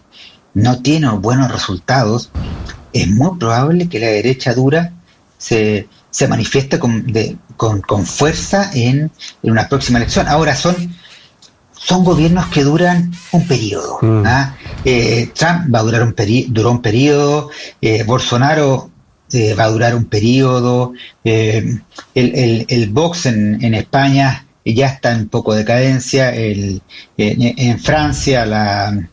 no 0.54 0.80
tiene 0.80 1.08
buenos 1.10 1.52
resultados, 1.52 2.30
es 2.92 3.08
muy 3.08 3.38
probable 3.38 3.88
que 3.88 4.00
la 4.00 4.06
derecha 4.06 4.54
dura 4.54 4.92
se, 5.38 5.88
se 6.10 6.28
manifieste 6.28 6.78
con, 6.78 7.12
con, 7.56 8.06
fuerza 8.06 8.70
en, 8.72 9.10
en, 9.42 9.50
una 9.50 9.68
próxima 9.68 9.98
elección. 9.98 10.26
Ahora 10.28 10.56
son, 10.56 10.94
son 11.72 12.04
gobiernos 12.04 12.46
que 12.46 12.64
duran 12.64 13.12
un 13.32 13.46
periodo. 13.46 13.98
Mm. 14.00 14.22
¿ah? 14.24 14.56
Eh, 14.84 15.30
Trump 15.34 15.74
va 15.74 15.80
a 15.80 15.82
durar 15.82 16.02
un 16.02 16.14
periodo, 16.14 16.46
duró 16.52 16.70
un 16.70 16.82
periodo, 16.82 17.50
eh, 17.82 18.02
Bolsonaro 18.04 18.90
eh, 19.32 19.54
va 19.54 19.64
a 19.64 19.70
durar 19.70 19.94
un 19.94 20.06
periodo, 20.06 20.94
el, 21.24 21.82
el, 22.14 22.66
el, 22.68 22.88
Vox 22.90 23.26
en, 23.26 23.62
en, 23.62 23.74
España 23.74 24.45
ya 24.74 24.88
está 24.88 25.12
en 25.12 25.28
poco 25.28 25.54
decadencia, 25.54 26.34
el, 26.34 26.82
en, 27.16 27.54
en, 27.56 27.78
Francia 27.78 28.44
la... 28.46 29.08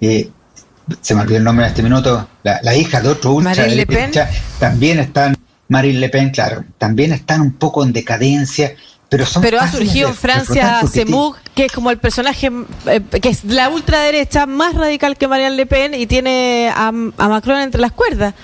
se 0.00 1.14
me 1.14 1.20
olvidó 1.20 1.38
el 1.38 1.44
nombre 1.44 1.64
en 1.64 1.70
este 1.70 1.82
minuto, 1.82 2.28
la, 2.42 2.60
la 2.62 2.76
hija 2.76 3.00
de 3.00 3.08
otro 3.08 3.32
ultra 3.32 3.54
Marine 3.54 3.76
Le 3.76 3.86
Pen. 3.86 4.10
también 4.58 4.98
están, 4.98 5.36
Marine 5.68 5.98
Le 5.98 6.08
Pen, 6.08 6.30
claro, 6.30 6.64
también 6.78 7.12
están 7.12 7.40
un 7.40 7.52
poco 7.52 7.84
en 7.84 7.92
decadencia, 7.92 8.74
pero, 9.08 9.24
son 9.24 9.42
Pero 9.42 9.58
ha 9.58 9.68
surgido 9.70 10.08
en 10.08 10.14
Francia 10.14 10.82
Semug, 10.86 11.36
que 11.54 11.64
es 11.66 11.72
como 11.72 11.90
el 11.90 11.98
personaje, 11.98 12.50
eh, 12.86 13.00
que 13.22 13.30
es 13.30 13.44
la 13.44 13.70
ultraderecha 13.70 14.44
más 14.44 14.74
radical 14.74 15.16
que 15.16 15.26
Marianne 15.26 15.56
Le 15.56 15.66
Pen 15.66 15.94
y 15.94 16.06
tiene 16.06 16.70
a, 16.74 16.88
a, 16.88 16.92
Macron 16.92 17.60
entre 17.60 17.80
las 17.80 17.92
cuerdas. 17.92 18.34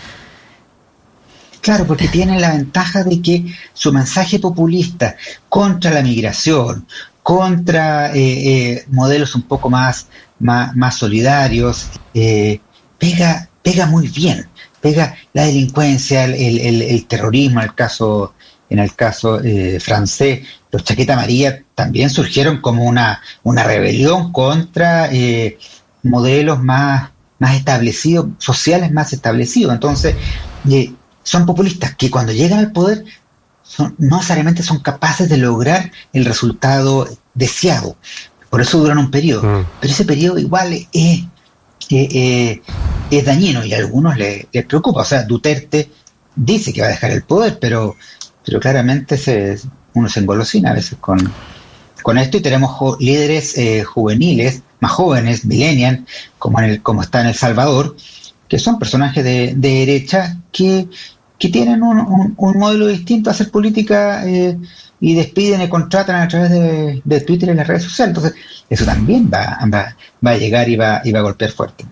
Claro, 1.65 1.87
porque 1.87 2.09
tiene 2.09 2.39
la 2.39 2.53
ventaja 2.53 3.03
de 3.03 3.23
que 3.23 3.47
su 3.73 3.93
mensaje 3.93 4.39
populista 4.39 5.17
contra 5.49 5.91
la 5.91 6.03
migración, 6.03 6.87
contra 7.23 8.15
eh, 8.15 8.19
eh, 8.21 8.85
modelos 8.91 9.35
un 9.35 9.43
poco 9.43 9.71
más, 9.71 10.09
más, 10.39 10.97
solidarios, 10.97 11.89
pega, 12.13 13.49
pega 13.63 13.87
muy 13.87 14.09
bien. 14.09 14.47
Pega 14.81 15.17
la 15.33 15.45
delincuencia, 15.45 16.25
el, 16.25 16.35
el, 16.35 16.83
el 16.83 17.07
terrorismo, 17.07 17.63
el 17.63 17.75
caso 17.75 18.35
en 18.75 18.79
el 18.79 18.95
caso 18.95 19.41
eh, 19.43 19.79
francés, 19.81 20.47
los 20.71 20.85
chaqueta 20.85 21.15
amarilla 21.15 21.63
también 21.75 22.11
surgieron 22.11 22.61
como 22.61 22.85
una, 22.85 23.23
una 23.43 23.63
rebelión 23.63 24.33
contra 24.33 25.13
eh, 25.13 25.59
modelos 26.03 26.63
más, 26.63 27.11
más 27.39 27.57
establecidos, 27.57 28.27
sociales 28.39 28.91
más 28.93 29.13
establecidos. 29.13 29.73
Entonces, 29.73 30.17
eh, 30.71 30.93
son 31.25 31.45
populistas 31.45 31.97
que 31.97 32.11
cuando 32.11 32.33
llegan 32.33 32.61
al 32.61 32.71
poder 32.71 33.05
son, 33.65 33.97
no 33.99 34.19
necesariamente 34.19 34.63
son 34.63 34.79
capaces 34.79 35.29
de 35.29 35.39
lograr 35.39 35.91
el 36.13 36.25
resultado 36.25 37.09
deseado. 37.35 37.97
Por 38.51 38.61
eso 38.61 38.79
duran 38.79 38.99
un 38.99 39.11
periodo. 39.11 39.43
Mm. 39.43 39.67
Pero 39.81 39.93
ese 39.93 40.05
periodo 40.05 40.39
igual 40.39 40.73
es, 40.93 41.25
es 41.91 43.25
dañino 43.25 43.65
y 43.65 43.75
a 43.75 43.79
algunos 43.79 44.17
les, 44.17 44.47
les 44.53 44.65
preocupa. 44.65 45.01
O 45.01 45.05
sea, 45.05 45.25
Duterte 45.25 45.91
dice 46.37 46.73
que 46.73 46.83
va 46.83 46.87
a 46.87 46.91
dejar 46.91 47.11
el 47.11 47.25
poder, 47.25 47.59
pero 47.59 47.97
pero 48.45 48.61
claramente 48.61 49.17
se, 49.17 49.59
uno 49.95 50.09
se 50.09 50.21
engolosina 50.21 50.71
a 50.71 50.75
veces 50.75 50.99
con, 51.01 51.19
con 52.03 52.19
esto 52.19 52.37
y 52.37 52.43
tenemos 52.43 53.01
líderes 53.01 53.57
eh, 53.57 53.83
juveniles, 53.85 54.63
más 54.81 54.93
jóvenes, 54.93 55.45
millennial, 55.45 56.05
como, 56.39 56.61
en 56.61 56.67
el, 56.67 56.83
como 56.83 57.03
está 57.03 57.23
en 57.23 57.29
El 57.29 57.35
Salvador, 57.35 57.97
que 58.55 58.61
son 58.61 58.79
personajes 58.79 59.25
de, 59.25 59.53
de 59.57 59.69
derecha 59.85 60.37
que, 60.53 60.89
que 61.41 61.49
tienen 61.49 61.83
un, 61.83 62.37
un, 62.37 62.57
modelo 62.57 62.87
distinto 62.87 63.29
a 63.29 63.33
hacer 63.33 63.51
política 63.51 64.25
eh, 64.29 64.57
y 65.01 65.15
despiden 65.17 65.61
y 65.61 65.69
contratan 65.69 66.23
a 66.23 66.29
través 66.29 66.51
de, 66.51 67.03
de, 67.05 67.21
Twitter 67.23 67.49
y 67.49 67.55
las 67.55 67.67
redes 67.67 67.83
sociales. 67.83 68.17
Entonces, 68.17 68.41
eso 68.71 68.85
también 68.85 69.29
va, 69.29 69.59
va, 69.75 69.97
va 70.25 70.31
a 70.31 70.37
llegar 70.37 70.69
y 70.69 70.77
va, 70.77 71.01
y 71.05 71.11
va 71.11 71.19
a 71.19 71.23
golpear 71.23 71.51
fuerte. 71.51 71.85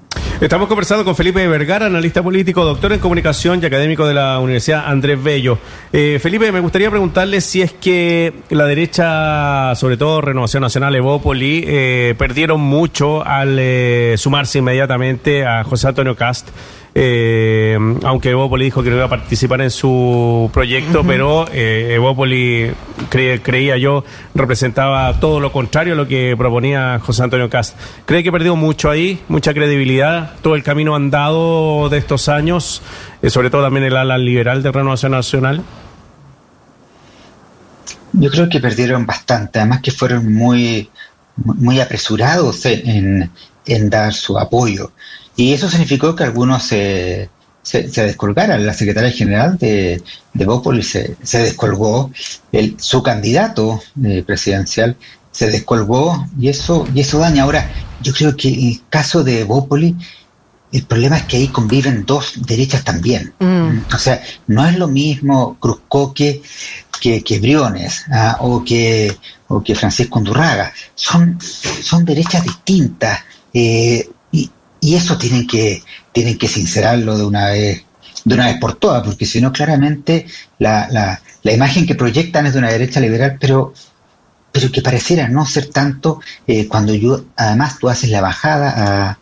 Estamos 0.42 0.66
conversando 0.66 1.04
con 1.04 1.14
Felipe 1.14 1.46
Vergara, 1.46 1.86
analista 1.86 2.20
político, 2.20 2.64
doctor 2.64 2.92
en 2.92 2.98
comunicación 2.98 3.60
y 3.62 3.66
académico 3.66 4.08
de 4.08 4.14
la 4.14 4.40
Universidad 4.40 4.88
Andrés 4.88 5.22
Bello. 5.22 5.56
Eh, 5.92 6.18
Felipe, 6.20 6.50
me 6.50 6.58
gustaría 6.58 6.90
preguntarle 6.90 7.40
si 7.40 7.62
es 7.62 7.72
que 7.72 8.32
la 8.50 8.64
derecha, 8.64 9.72
sobre 9.76 9.96
todo 9.96 10.20
Renovación 10.20 10.62
Nacional, 10.62 10.96
Evópoli, 10.96 11.62
eh, 11.64 12.16
perdieron 12.18 12.60
mucho 12.60 13.24
al 13.24 13.56
eh, 13.56 14.16
sumarse 14.18 14.58
inmediatamente 14.58 15.46
a 15.46 15.62
José 15.62 15.86
Antonio 15.86 16.16
Cast. 16.16 16.48
Eh, 16.94 17.78
aunque 18.04 18.30
Evópoli 18.30 18.66
dijo 18.66 18.82
que 18.82 18.90
no 18.90 18.96
iba 18.96 19.06
a 19.06 19.08
participar 19.08 19.62
en 19.62 19.70
su 19.70 20.50
proyecto, 20.52 21.00
uh 21.00 21.02
-huh. 21.02 21.06
pero 21.06 21.46
eh, 21.50 21.94
Evópoli, 21.94 22.70
cre 23.08 23.40
creía 23.40 23.78
yo, 23.78 24.04
representaba 24.34 25.18
todo 25.18 25.40
lo 25.40 25.50
contrario 25.52 25.94
a 25.94 25.96
lo 25.96 26.06
que 26.06 26.34
proponía 26.36 27.00
José 27.02 27.22
Antonio 27.22 27.48
Cast. 27.48 27.78
¿Cree 28.04 28.22
que 28.22 28.30
perdió 28.30 28.56
mucho 28.56 28.90
ahí, 28.90 29.20
mucha 29.28 29.54
credibilidad, 29.54 30.34
todo 30.42 30.54
el 30.54 30.62
camino 30.62 30.94
andado 30.94 31.88
de 31.88 31.96
estos 31.96 32.28
años, 32.28 32.82
eh, 33.22 33.30
sobre 33.30 33.48
todo 33.48 33.62
también 33.62 33.84
el 33.86 33.96
ala 33.96 34.18
liberal 34.18 34.62
de 34.62 34.70
Renovación 34.70 35.12
Nacional? 35.12 35.62
Yo 38.12 38.30
creo 38.30 38.50
que 38.50 38.60
perdieron 38.60 39.06
bastante, 39.06 39.60
además 39.60 39.80
que 39.80 39.90
fueron 39.90 40.34
muy, 40.34 40.90
muy 41.36 41.80
apresurados 41.80 42.66
en, 42.66 43.30
en 43.64 43.88
dar 43.88 44.12
su 44.12 44.38
apoyo. 44.38 44.92
Y 45.42 45.52
eso 45.54 45.68
significó 45.68 46.14
que 46.14 46.22
algunos 46.22 46.62
se, 46.62 47.28
se, 47.62 47.88
se 47.88 48.04
descolgaran. 48.04 48.64
La 48.64 48.74
secretaria 48.74 49.10
general 49.10 49.58
de, 49.58 50.00
de 50.32 50.44
Bópoli 50.44 50.84
se, 50.84 51.16
se 51.20 51.38
descolgó, 51.38 52.12
el, 52.52 52.76
su 52.78 53.02
candidato 53.02 53.82
eh, 54.04 54.22
presidencial 54.24 54.96
se 55.32 55.50
descolgó 55.50 56.28
y 56.38 56.48
eso, 56.48 56.86
y 56.94 57.00
eso 57.00 57.18
daña. 57.18 57.42
Ahora, 57.42 57.68
yo 58.00 58.12
creo 58.12 58.36
que 58.36 58.50
en 58.50 58.68
el 58.68 58.82
caso 58.88 59.24
de 59.24 59.42
Bópoli, 59.42 59.96
el 60.70 60.84
problema 60.84 61.16
es 61.16 61.24
que 61.24 61.38
ahí 61.38 61.48
conviven 61.48 62.06
dos 62.06 62.34
derechas 62.46 62.84
también. 62.84 63.34
Mm. 63.40 63.92
O 63.92 63.98
sea, 63.98 64.22
no 64.46 64.64
es 64.64 64.78
lo 64.78 64.86
mismo 64.86 65.56
Cruzcoque 65.58 66.40
que, 67.00 67.24
que 67.24 67.40
Briones 67.40 68.04
¿ah? 68.12 68.36
o, 68.38 68.62
que, 68.62 69.16
o 69.48 69.60
que 69.60 69.74
Francisco 69.74 70.20
Undurraga. 70.20 70.72
Son, 70.94 71.36
son 71.40 72.04
derechas 72.04 72.44
distintas. 72.44 73.24
Eh, 73.52 74.08
y 74.82 74.96
eso 74.96 75.16
tienen 75.16 75.46
que, 75.46 75.82
tienen 76.10 76.36
que 76.36 76.48
sincerarlo 76.48 77.16
de 77.16 77.24
una 77.24 77.50
vez, 77.50 77.84
de 78.24 78.34
una 78.34 78.46
vez 78.46 78.58
por 78.58 78.74
todas, 78.74 79.04
porque 79.04 79.24
si 79.24 79.40
no, 79.40 79.52
claramente 79.52 80.26
la, 80.58 80.88
la, 80.90 81.22
la, 81.44 81.52
imagen 81.52 81.86
que 81.86 81.94
proyectan 81.94 82.46
es 82.46 82.52
de 82.52 82.58
una 82.58 82.70
derecha 82.70 82.98
liberal, 82.98 83.38
pero, 83.40 83.72
pero 84.50 84.72
que 84.72 84.82
pareciera 84.82 85.28
no 85.28 85.46
ser 85.46 85.68
tanto 85.68 86.20
eh, 86.48 86.66
cuando 86.66 86.92
yo, 86.94 87.24
además 87.36 87.78
tú 87.78 87.88
haces 87.88 88.10
la 88.10 88.20
bajada 88.20 89.18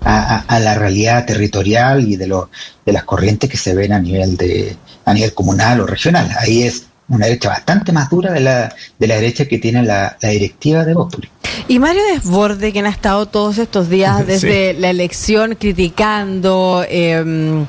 a, 0.00 0.38
a, 0.48 0.60
la 0.60 0.74
realidad 0.76 1.26
territorial 1.26 2.08
y 2.08 2.16
de, 2.16 2.26
lo, 2.26 2.48
de 2.86 2.92
las 2.92 3.04
corrientes 3.04 3.50
que 3.50 3.58
se 3.58 3.74
ven 3.74 3.92
a 3.92 3.98
nivel 3.98 4.38
de 4.38 4.76
a 5.04 5.12
nivel 5.12 5.34
comunal 5.34 5.80
o 5.80 5.86
regional. 5.86 6.30
Ahí 6.38 6.62
es 6.62 6.86
una 7.08 7.26
derecha 7.26 7.50
bastante 7.50 7.92
más 7.92 8.08
dura 8.08 8.32
de 8.32 8.40
la, 8.40 8.74
de 8.98 9.06
la 9.06 9.16
derecha 9.16 9.46
que 9.46 9.58
tiene 9.58 9.82
la, 9.82 10.16
la 10.20 10.28
directiva 10.30 10.84
de 10.84 10.94
Bópoli. 10.94 11.28
Y 11.68 11.78
Mario 11.78 12.02
Desborde, 12.14 12.72
quien 12.72 12.86
ha 12.86 12.90
estado 12.90 13.26
todos 13.26 13.58
estos 13.58 13.88
días 13.88 14.26
desde 14.26 14.74
sí. 14.74 14.80
la 14.80 14.90
elección 14.90 15.54
criticando, 15.56 16.84
eh, 16.88 17.64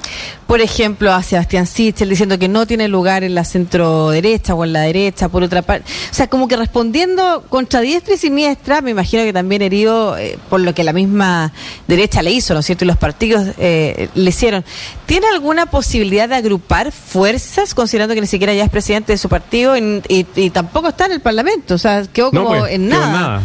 por 0.47 0.61
ejemplo, 0.61 1.11
a 1.13 1.23
Sebastián 1.23 1.67
Sichel, 1.67 2.09
diciendo 2.09 2.37
que 2.37 2.47
no 2.47 2.65
tiene 2.65 2.87
lugar 2.87 3.23
en 3.23 3.35
la 3.35 3.43
centro 3.43 4.09
derecha 4.09 4.53
o 4.53 4.63
en 4.63 4.73
la 4.73 4.81
derecha, 4.81 5.29
por 5.29 5.43
otra 5.43 5.61
parte. 5.61 5.91
O 6.11 6.13
sea, 6.13 6.27
como 6.27 6.47
que 6.47 6.55
respondiendo 6.55 7.43
contra 7.49 7.81
diestra 7.81 8.15
y 8.15 8.17
siniestra, 8.17 8.81
me 8.81 8.91
imagino 8.91 9.23
que 9.23 9.33
también 9.33 9.61
herido 9.61 10.17
eh, 10.17 10.37
por 10.49 10.59
lo 10.61 10.73
que 10.73 10.83
la 10.83 10.93
misma 10.93 11.51
derecha 11.87 12.21
le 12.21 12.31
hizo, 12.31 12.53
¿no 12.53 12.59
es 12.59 12.65
cierto? 12.65 12.85
Y 12.85 12.87
los 12.87 12.97
partidos 12.97 13.47
eh, 13.57 14.09
le 14.13 14.29
hicieron. 14.29 14.63
¿Tiene 15.05 15.27
alguna 15.27 15.65
posibilidad 15.65 16.27
de 16.27 16.35
agrupar 16.35 16.91
fuerzas, 16.91 17.73
considerando 17.73 18.15
que 18.15 18.21
ni 18.21 18.27
siquiera 18.27 18.53
ya 18.53 18.63
es 18.63 18.69
presidente 18.69 19.13
de 19.13 19.17
su 19.17 19.29
partido 19.29 19.77
y, 19.77 20.01
y, 20.07 20.25
y 20.35 20.49
tampoco 20.49 20.89
está 20.89 21.05
en 21.05 21.13
el 21.13 21.21
Parlamento? 21.21 21.75
O 21.75 21.77
sea, 21.77 22.03
quedó 22.11 22.31
como 22.31 22.53
no, 22.53 22.59
pues, 22.59 22.73
en 22.73 22.87
nada. 22.89 23.11
nada. 23.11 23.43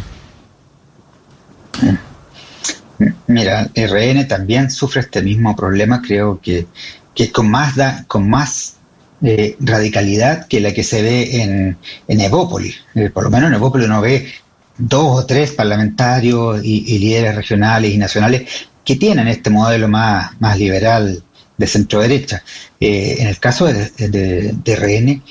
Mira, 3.26 3.70
RN 3.74 4.26
también 4.26 4.70
sufre 4.70 5.00
este 5.00 5.22
mismo 5.22 5.54
problema, 5.54 6.02
creo 6.02 6.40
que, 6.40 6.66
que 7.14 7.30
con 7.30 7.48
más, 7.50 7.76
da, 7.76 8.04
con 8.08 8.28
más 8.28 8.76
eh, 9.22 9.56
radicalidad 9.60 10.46
que 10.46 10.60
la 10.60 10.72
que 10.72 10.82
se 10.82 11.02
ve 11.02 11.42
en, 11.42 11.76
en 12.08 12.20
Evópoli. 12.20 12.74
Eh, 12.94 13.10
por 13.10 13.24
lo 13.24 13.30
menos 13.30 13.48
en 13.48 13.54
Evópoli 13.54 13.84
uno 13.84 14.00
ve 14.00 14.28
dos 14.76 15.22
o 15.22 15.26
tres 15.26 15.52
parlamentarios 15.52 16.60
y, 16.64 16.98
líderes 16.98 17.34
regionales 17.34 17.92
y 17.92 17.98
nacionales 17.98 18.68
que 18.84 18.96
tienen 18.96 19.28
este 19.28 19.50
modelo 19.50 19.88
más, 19.88 20.40
más 20.40 20.58
liberal 20.58 21.22
de 21.56 21.66
centro 21.66 22.00
derecha. 22.00 22.42
Eh, 22.80 23.16
en 23.18 23.28
el 23.28 23.38
caso 23.38 23.66
de, 23.66 23.90
de, 24.08 24.54
de 24.64 24.76
RN, 24.76 25.22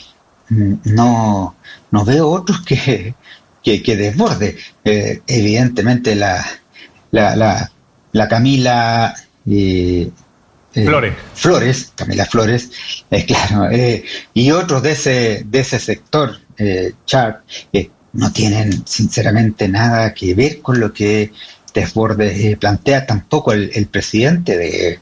mm, 0.50 0.74
no, 0.94 1.56
no 1.92 2.06
veo 2.06 2.30
otros 2.30 2.62
que, 2.62 3.16
que, 3.64 3.82
que 3.82 3.96
desborde. 3.96 4.58
Eh, 4.84 5.22
evidentemente 5.28 6.16
la, 6.16 6.46
la, 7.12 7.36
la, 7.36 7.72
la 8.12 8.28
Camila 8.28 9.16
eh, 9.50 10.10
eh, 10.74 10.86
Flores. 10.86 11.14
Flores, 11.34 11.92
Camila 11.96 12.26
Flores, 12.26 12.70
eh, 13.10 13.26
claro, 13.28 13.70
y 14.34 14.52
otros 14.52 14.84
de 14.84 14.92
ese, 14.92 15.44
de 15.46 15.60
ese 15.60 15.80
sector, 15.80 16.38
Chart, 17.06 17.42
no 18.14 18.32
tienen 18.32 18.86
sinceramente 18.88 19.68
nada 19.68 20.14
que 20.14 20.34
ver 20.34 20.62
con 20.62 20.80
lo 20.80 20.92
que 20.92 21.32
Desborde 21.74 22.58
plantea 22.60 23.06
tampoco 23.06 23.54
el, 23.54 23.70
el 23.76 23.86
presidente 23.86 24.58
de, 24.58 25.00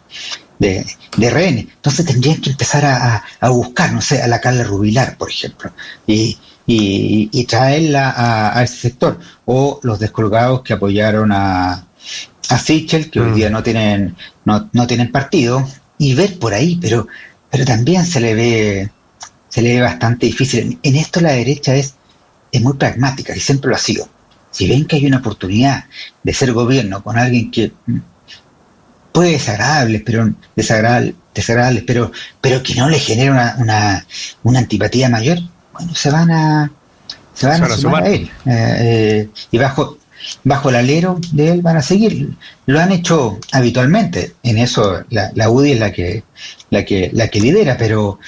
de, 0.59 0.85
de 1.17 1.29
RN. 1.29 1.59
Entonces 1.59 2.05
tendrían 2.05 2.41
que 2.41 2.49
empezar 2.49 2.85
a, 2.85 3.23
a, 3.39 3.49
buscar, 3.49 3.93
no 3.93 4.01
sé, 4.01 4.21
a 4.21 4.27
la 4.27 4.41
Carla 4.41 4.63
Rubilar, 4.63 5.17
por 5.17 5.29
ejemplo. 5.29 5.71
Y, 6.05 6.37
y, 6.65 7.45
traerla 7.45 8.13
a, 8.57 8.63
ese 8.63 8.89
sector. 8.89 9.19
O 9.45 9.79
los 9.83 9.99
descolgados 9.99 10.63
que 10.63 10.73
apoyaron 10.73 11.31
a, 11.31 11.87
a 12.49 12.57
Sichel, 12.57 13.09
que 13.09 13.19
hoy 13.19 13.31
mm. 13.31 13.35
día 13.35 13.49
no 13.49 13.63
tienen, 13.63 14.15
no, 14.45 14.69
no 14.73 14.87
tienen 14.87 15.11
partido, 15.11 15.67
y 15.97 16.13
ver 16.13 16.37
por 16.39 16.53
ahí, 16.53 16.77
pero, 16.81 17.07
pero 17.49 17.65
también 17.65 18.05
se 18.05 18.19
le 18.19 18.35
ve, 18.35 18.89
se 19.49 19.61
le 19.61 19.75
ve 19.75 19.81
bastante 19.81 20.25
difícil. 20.25 20.79
En 20.83 20.95
esto 20.95 21.21
la 21.21 21.31
derecha 21.31 21.75
es, 21.75 21.95
es 22.51 22.61
muy 22.61 22.73
pragmática 22.73 23.35
y 23.35 23.39
siempre 23.39 23.69
lo 23.69 23.75
ha 23.75 23.79
sido. 23.79 24.07
Si 24.51 24.67
ven 24.67 24.85
que 24.85 24.97
hay 24.97 25.05
una 25.05 25.17
oportunidad 25.17 25.85
de 26.23 26.33
ser 26.33 26.53
gobierno 26.53 27.03
con 27.03 27.17
alguien 27.17 27.51
que 27.51 27.71
puede 29.11 29.31
desagradable, 29.31 30.01
pero 30.05 30.33
desagradable, 30.55 31.15
desagradable, 31.33 31.83
pero, 31.85 32.11
pero 32.41 32.61
que 32.63 32.75
no 32.75 32.89
le 32.89 32.99
genera 32.99 33.31
una, 33.31 33.55
una, 33.59 34.05
una 34.43 34.59
antipatía 34.59 35.09
mayor, 35.09 35.39
bueno, 35.73 35.93
se 35.95 36.09
van 36.09 36.31
a 36.31 36.71
se 37.33 37.47
van, 37.47 37.63
a, 37.63 37.69
sumar 37.77 38.03
a 38.03 38.07
él. 38.07 38.31
Eh, 38.45 38.77
eh, 38.79 39.29
y 39.51 39.57
bajo, 39.57 39.97
bajo 40.43 40.69
el 40.69 40.75
alero 40.75 41.19
de 41.31 41.51
él 41.51 41.61
van 41.61 41.77
a 41.77 41.81
seguir. 41.81 42.35
Lo 42.65 42.79
han 42.79 42.91
hecho 42.91 43.39
habitualmente. 43.51 44.35
En 44.43 44.57
eso 44.57 45.03
la, 45.09 45.31
la 45.35 45.49
UDI 45.49 45.73
es 45.73 45.79
la 45.79 45.91
que, 45.91 46.23
la 46.69 46.85
que, 46.85 47.09
la 47.13 47.27
que 47.27 47.41
lidera, 47.41 47.77
pero, 47.77 48.19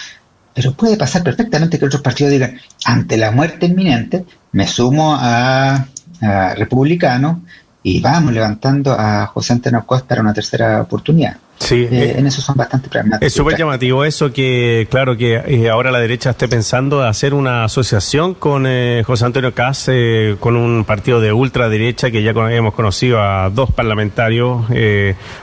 pero 0.53 0.73
puede 0.73 0.97
pasar 0.97 1.23
perfectamente 1.23 1.79
que 1.79 1.85
otros 1.85 2.01
partidos 2.01 2.31
digan, 2.31 2.59
ante 2.85 3.17
la 3.17 3.31
muerte 3.31 3.67
inminente, 3.67 4.25
me 4.51 4.67
sumo 4.67 5.15
a, 5.19 5.87
a 6.21 6.55
republicano 6.55 7.43
y 7.83 8.01
vamos 8.01 8.33
levantando 8.33 8.93
a 8.93 9.27
José 9.27 9.53
Antonio 9.53 9.85
Costa 9.85 10.09
para 10.09 10.21
una 10.21 10.33
tercera 10.33 10.81
oportunidad. 10.81 11.37
Sí, 11.59 11.75
eh, 11.75 11.89
eh, 11.91 12.15
en 12.17 12.27
eso 12.27 12.41
son 12.41 12.55
bastante 12.55 12.87
pragmáticos. 12.89 13.27
Es 13.27 13.33
súper 13.33 13.57
llamativo 13.57 14.05
eso 14.05 14.31
que, 14.31 14.87
claro, 14.89 15.17
que 15.17 15.35
eh, 15.35 15.69
ahora 15.69 15.91
la 15.91 15.99
derecha 15.99 16.29
esté 16.31 16.47
pensando 16.47 17.03
hacer 17.03 17.33
una 17.33 17.63
asociación 17.63 18.33
con 18.33 18.65
José 19.03 19.25
Antonio 19.25 19.53
Caz, 19.53 19.89
con 20.39 20.55
un 20.55 20.85
partido 20.85 21.19
de 21.19 21.33
ultraderecha 21.33 22.11
que 22.11 22.23
ya 22.23 22.31
hemos 22.31 22.73
conocido 22.73 23.21
a 23.21 23.49
dos 23.49 23.71
parlamentarios, 23.71 24.65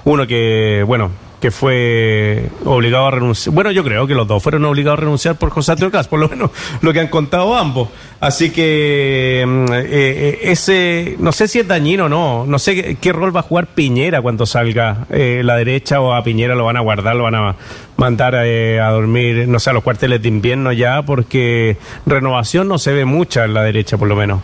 uno 0.05 0.27
que, 0.27 0.85
bueno, 0.87 1.11
que 1.45 1.51
fue 1.51 2.49
obligado 2.65 3.05
a 3.07 3.11
renunciar. 3.11 3.55
Bueno, 3.55 3.71
yo 3.71 3.85
creo 3.85 4.07
que 4.07 4.15
los 4.15 4.27
dos 4.27 4.43
fueron 4.43 4.65
obligados 4.65 4.97
a 4.97 5.01
renunciar 5.03 5.37
por 5.37 5.51
José 5.51 5.75
Caz, 5.93 6.09
por 6.09 6.19
lo 6.19 6.27
menos 6.27 6.51
lo 6.81 6.91
que 6.91 7.01
han 7.01 7.09
contado 7.09 7.55
ambos. 7.55 7.91
Así 8.19 8.49
que 8.49 9.45
mm, 9.47 9.73
eh, 9.75 9.85
eh, 9.85 10.39
ese, 10.45 11.17
no 11.19 11.33
sé 11.33 11.47
si 11.47 11.59
es 11.59 11.69
dañino 11.69 12.07
o 12.07 12.09
no, 12.09 12.47
no 12.47 12.59
sé 12.59 12.97
qué, 12.99 13.13
rol 13.13 13.37
va 13.37 13.41
a 13.41 13.43
jugar 13.43 13.67
Piñera 13.67 14.23
cuando 14.23 14.47
salga 14.47 15.07
eh, 15.11 15.43
la 15.45 15.57
derecha 15.57 16.01
o 16.01 16.15
a 16.15 16.25
Piñera 16.25 16.55
lo 16.55 16.65
van 16.65 16.79
a 16.79 16.81
guardar, 16.81 17.15
lo 17.15 17.25
van 17.25 17.35
a 17.35 17.57
mandar 17.99 18.37
a 18.37 18.91
dormir, 18.91 19.47
no 19.47 19.59
sé, 19.61 19.69
a 19.69 19.75
los 19.75 19.83
cuarteles 19.85 20.23
de 20.23 20.29
invierno 20.29 20.73
ya, 20.73 21.03
porque 21.03 21.77
renovación 22.07 22.69
no 22.69 22.79
se 22.79 22.95
ve 22.95 23.05
mucha 23.05 23.45
en 23.45 23.53
la 23.53 23.63
derecha, 23.63 23.99
por 23.99 24.09
lo 24.09 24.17
menos. 24.17 24.41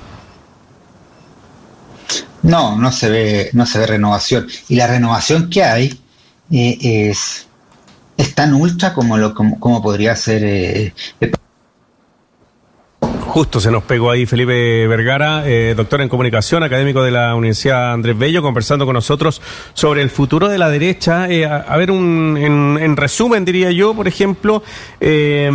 No, 2.43 2.77
no 2.77 2.93
se 2.93 3.09
ve, 3.09 3.51
no 3.55 3.65
se 3.65 3.79
ve 3.79 3.87
renovación. 3.87 4.47
Y 4.69 4.77
la 4.77 4.87
renovación 4.87 5.51
que 5.51 5.63
hay 5.63 6.00
es, 6.51 7.47
es 8.17 8.35
tan 8.35 8.55
ultra 8.55 8.93
como, 8.95 9.17
lo, 9.17 9.35
como, 9.35 9.83
podría 9.83 10.17
ser 10.17 10.45
eh, 10.45 10.95
Justo 13.31 13.61
se 13.61 13.71
nos 13.71 13.85
pegó 13.85 14.11
ahí 14.11 14.27
Felipe 14.27 14.89
Vergara, 14.89 15.45
eh, 15.47 15.75
doctor 15.77 16.01
en 16.01 16.09
comunicación, 16.09 16.65
académico 16.65 17.01
de 17.05 17.13
la 17.13 17.37
Universidad 17.37 17.93
Andrés 17.93 18.19
Bello, 18.19 18.43
conversando 18.43 18.87
con 18.87 18.95
nosotros 18.95 19.41
sobre 19.73 20.03
el 20.03 20.11
futuro 20.11 20.49
de 20.49 20.59
la 20.59 20.69
derecha. 20.69 21.31
Eh, 21.31 21.47
a, 21.47 21.77
ver, 21.77 21.93
un, 21.93 22.37
en, 22.37 22.97
resumen, 22.97 23.45
diría 23.45 23.71
yo, 23.71 23.95
por 23.95 24.09
ejemplo, 24.09 24.65
eh, 25.01 25.49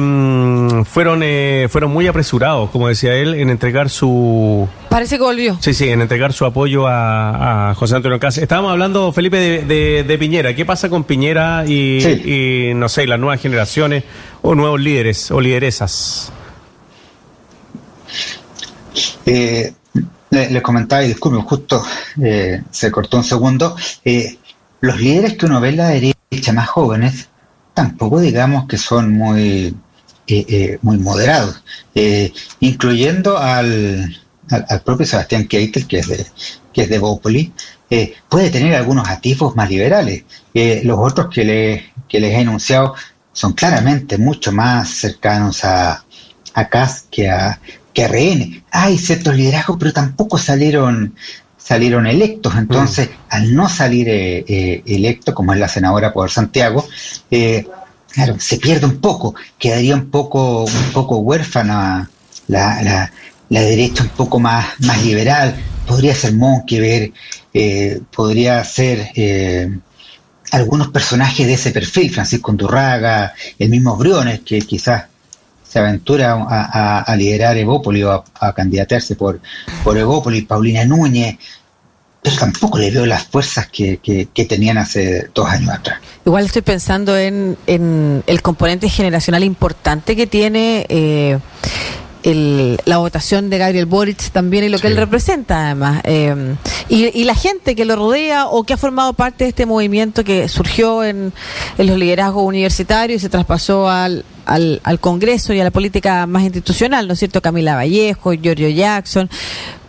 fueron, 0.86 1.22
fueron 1.70 1.92
muy 1.92 2.08
apresurados, 2.08 2.70
como 2.70 2.88
decía 2.88 3.14
él, 3.14 3.34
en 3.34 3.50
entregar 3.50 3.90
su... 3.90 4.70
Parece 4.88 5.18
que 5.18 5.24
volvió. 5.24 5.58
Sí, 5.60 5.74
sí, 5.74 5.90
en 5.90 6.00
entregar 6.00 6.32
su 6.32 6.46
apoyo 6.46 6.88
a, 6.88 7.74
José 7.76 7.98
Antonio 7.98 8.18
Cáceres. 8.22 8.44
Estábamos 8.44 8.72
hablando, 8.72 9.12
Felipe, 9.12 9.66
de, 9.66 10.18
Piñera. 10.18 10.56
¿Qué 10.56 10.64
pasa 10.64 10.90
con 10.90 11.04
Piñera 11.04 11.66
y, 11.68 12.00
y, 12.02 12.74
no 12.74 12.88
sé, 12.88 13.06
las 13.06 13.20
nuevas 13.20 13.42
generaciones 13.42 14.06
o 14.42 14.56
nuevos 14.56 14.80
líderes 14.80 15.30
o 15.30 15.42
lideresas? 15.42 16.32
Eh, 19.26 19.74
les 20.32 20.62
comentaba, 20.62 21.04
y 21.04 21.10
disculpen, 21.10 21.42
justo 21.42 21.84
eh, 22.22 22.64
se 22.72 22.92
cortó 22.92 23.18
un 23.18 23.24
segundo, 23.24 23.76
eh, 24.04 24.38
los 24.82 25.00
líderes 25.00 25.38
que 25.38 25.46
uno 25.46 25.62
ve 25.62 25.70
en 25.70 25.78
la 25.78 25.90
derecha 25.90 26.54
más 26.54 26.68
jóvenes, 26.68 27.30
tampoco 27.74 28.20
digamos 28.20 28.68
que 28.68 28.78
son 28.78 29.14
muy, 29.14 29.76
eh, 30.28 30.78
muy 30.82 30.98
moderados, 30.98 31.64
incluyendo 32.60 33.38
al, 33.38 34.16
al, 34.50 34.82
propio 34.82 35.06
Sebastián 35.06 35.48
Keitel, 35.48 35.88
que 35.88 36.00
es 36.00 36.08
de, 36.08 36.26
que 36.74 36.84
es 36.84 36.90
de 36.90 37.00
Bópoli, 37.00 37.54
puede 38.30 38.50
tener 38.50 38.76
algunos 38.76 39.08
atisbos 39.08 39.56
más 39.56 39.70
liberales. 39.70 40.24
los 40.54 41.00
otros 41.00 41.28
que, 41.34 41.46
le, 41.46 41.94
que 42.08 42.20
les 42.20 42.34
he 42.34 42.42
enunciado 42.42 42.96
son 43.32 43.54
claramente 43.54 44.18
mucho 44.18 44.52
más 44.52 44.90
cercanos 44.90 45.64
a, 45.66 46.04
a 46.54 46.70
Kass 46.70 47.06
que 47.12 47.30
a, 47.30 47.60
que 47.96 48.08
RN. 48.08 48.64
Hay 48.70 49.00
ciertos 49.00 49.36
liderazgos, 49.36 49.78
pero 49.80 49.94
tampoco 49.94 50.38
salieron 50.38 51.16
salieron 51.66 52.06
electos. 52.06 52.54
Entonces, 52.56 53.10
mm. 53.10 53.12
al 53.30 53.56
no 53.56 53.68
salir 53.68 54.08
eh, 54.08 54.46
eh, 54.48 54.84
electo, 54.86 55.34
como 55.34 55.54
es 55.54 55.60
la 55.60 55.68
senadora 55.68 56.14
por 56.14 56.30
Santiago, 56.30 56.88
eh, 57.32 57.66
claro, 58.12 58.36
se 58.40 58.58
pierde 58.58 58.86
un 58.86 58.98
poco, 58.98 59.34
quedaría 59.58 59.96
un 59.96 60.12
poco, 60.12 60.66
un 60.66 60.92
poco 60.94 61.18
huérfana 61.18 62.08
la, 62.48 62.84
la, 62.84 63.12
la 63.50 63.62
derecha 63.62 64.04
un 64.04 64.10
poco 64.10 64.40
más, 64.40 64.80
más 64.82 65.04
liberal. 65.04 65.56
Podría 65.88 66.14
ser 66.14 66.34
Monkever, 66.34 67.12
eh, 67.54 68.00
podría 68.16 68.64
ser 68.64 69.10
algunos 70.52 70.90
personajes 70.90 71.48
de 71.48 71.54
ese 71.54 71.72
perfil, 71.72 72.14
Francisco 72.14 72.52
Undurraga, 72.52 73.34
el 73.58 73.70
mismo 73.70 73.98
Briones, 73.98 74.42
que 74.42 74.60
quizás 74.62 75.06
se 75.68 75.80
aventura 75.80 76.34
a, 76.34 77.16
liderar 77.16 77.58
Evópoli 77.58 78.04
o 78.04 78.24
a, 78.40 78.54
candidatarse 78.54 79.16
por, 79.16 79.40
por 79.84 79.98
Evópoli, 79.98 80.44
Paulina 80.44 80.86
Núñez, 80.86 81.38
pero 82.22 82.38
tampoco 82.38 82.80
le 82.80 82.90
veo 82.90 83.06
las 83.06 83.24
fuerzas 83.26 83.68
que, 83.68 84.00
que, 84.00 84.46
tenían 84.46 84.78
hace 84.78 85.30
dos 85.34 85.48
años 85.48 85.70
atrás. 85.70 86.00
Igual 86.26 86.46
estoy 86.46 86.64
pensando 86.64 87.16
en, 87.16 87.56
en 87.68 88.24
el 88.26 88.42
componente 88.42 88.90
generacional 88.90 89.44
importante 89.44 90.16
que 90.16 90.26
tiene 90.26 90.88
eh, 90.90 91.38
la 92.34 92.98
votación 92.98 93.50
de 93.50 93.58
Gabriel 93.60 93.86
Boric 93.86 94.32
también 94.32 94.64
y 94.64 94.70
lo 94.70 94.80
que 94.80 94.88
él 94.88 94.98
representa 94.98 95.66
además. 95.66 96.02
Eh, 96.06 96.56
y, 96.90 97.24
la 97.24 97.36
gente 97.36 97.76
que 97.76 97.86
lo 97.86 97.96
rodea 97.96 98.48
o 98.48 98.64
que 98.64 98.74
ha 98.74 98.78
formado 98.78 99.14
parte 99.14 99.44
de 99.44 99.50
este 99.50 99.66
movimiento 99.66 100.24
que 100.24 100.48
surgió 100.50 101.04
en, 101.04 101.34
en 101.78 101.88
los 101.88 101.98
liderazgos 101.98 102.44
universitarios 102.44 103.22
y 103.22 103.22
se 103.22 103.30
traspasó 103.30 103.90
al, 103.90 104.26
al, 104.46 104.82
al 104.84 105.00
Congreso 105.00 105.54
y 105.54 105.60
a 105.60 105.64
la 105.64 105.72
política 105.72 106.26
más 106.28 106.44
institucional, 106.44 107.08
¿no 107.08 107.14
es 107.14 107.20
cierto? 107.20 107.42
Camila 107.42 107.76
Vallejo, 107.76 108.34
Giorgio 108.34 108.70
Jackson, 108.70 109.30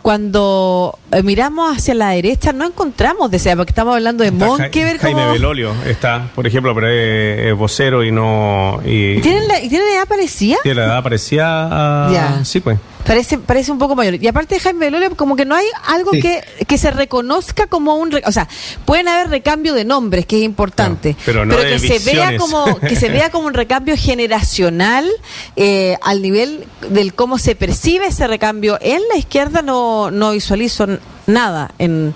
cuando 0.06 0.96
eh, 1.10 1.20
miramos 1.24 1.76
hacia 1.76 1.92
la 1.92 2.10
derecha 2.10 2.52
no 2.52 2.64
encontramos 2.64 3.28
de 3.28 3.40
porque 3.56 3.70
estamos 3.70 3.96
hablando 3.96 4.22
de 4.22 4.30
Monkever. 4.30 4.98
Jaime 4.98 5.32
Belolio 5.32 5.74
está, 5.84 6.30
por 6.32 6.46
ejemplo, 6.46 6.72
pero 6.76 6.88
es, 6.88 7.52
vocero 7.56 8.04
y 8.04 8.12
no... 8.12 8.78
Y, 8.84 9.20
¿Tienen 9.20 9.48
la, 9.48 9.58
¿Tiene 9.58 9.84
la 9.84 9.94
edad 9.96 10.06
parecida? 10.06 10.58
Tiene 10.62 10.82
la 10.82 10.86
edad 10.86 11.02
parecida 11.02 12.44
Sí, 12.44 12.60
pues. 12.60 12.78
Parece, 13.06 13.38
parece 13.38 13.70
un 13.70 13.78
poco 13.78 13.94
mayor. 13.94 14.22
Y 14.22 14.26
aparte 14.26 14.56
de 14.56 14.60
Jaime 14.60 14.80
Belolio, 14.80 15.16
como 15.16 15.36
que 15.36 15.44
no 15.44 15.54
hay 15.54 15.66
algo 15.86 16.10
que, 16.10 16.42
que 16.66 16.76
se 16.76 16.90
reconozca 16.90 17.68
como 17.68 17.94
un... 17.94 18.10
O 18.24 18.32
sea, 18.32 18.48
pueden 18.84 19.06
haber 19.06 19.28
recambio 19.28 19.74
de 19.74 19.84
nombres, 19.84 20.26
que 20.26 20.38
es 20.38 20.42
importante. 20.42 21.16
pero 21.24 21.46
no 21.46 21.56
que 21.56 21.78
se 21.78 21.98
vea 22.00 22.36
como 22.36 22.80
que 22.80 22.96
se 22.96 23.08
vea 23.08 23.30
como 23.30 23.46
un 23.46 23.54
recambio 23.54 23.94
generacional 23.96 25.08
eh, 25.54 25.96
al 26.02 26.20
nivel 26.20 26.64
del 26.90 27.14
cómo 27.14 27.38
se 27.38 27.54
percibe 27.54 28.06
ese 28.06 28.26
recambio. 28.26 28.78
En 28.80 29.00
la 29.08 29.16
izquierda 29.16 29.62
no, 29.62 30.10
no 30.10 30.32
visualizo 30.32 30.86
nada 31.26 31.70
en, 31.78 32.12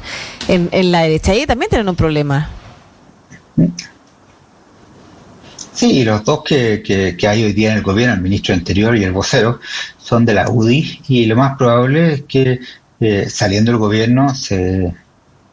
en, 0.48 0.68
en 0.72 0.90
la 0.90 1.02
derecha. 1.02 1.34
Y 1.34 1.46
también 1.46 1.70
tienen 1.70 1.88
un 1.88 1.96
problema. 1.96 2.50
Sí, 5.72 6.04
los 6.04 6.24
dos 6.24 6.42
que, 6.42 6.82
que, 6.82 7.28
hay 7.28 7.44
hoy 7.44 7.52
día 7.52 7.70
en 7.70 7.78
el 7.78 7.82
gobierno, 7.82 8.14
el 8.14 8.20
ministro 8.20 8.54
anterior 8.54 8.96
y 8.96 9.04
el 9.04 9.12
vocero, 9.12 9.60
son 9.98 10.24
de 10.24 10.34
la 10.34 10.50
UDI 10.50 11.02
y 11.08 11.26
lo 11.26 11.36
más 11.36 11.56
probable 11.56 12.14
es 12.14 12.22
que 12.24 12.60
eh, 13.00 13.30
saliendo 13.30 13.70
del 13.70 13.78
gobierno, 13.78 14.34
se, 14.34 14.92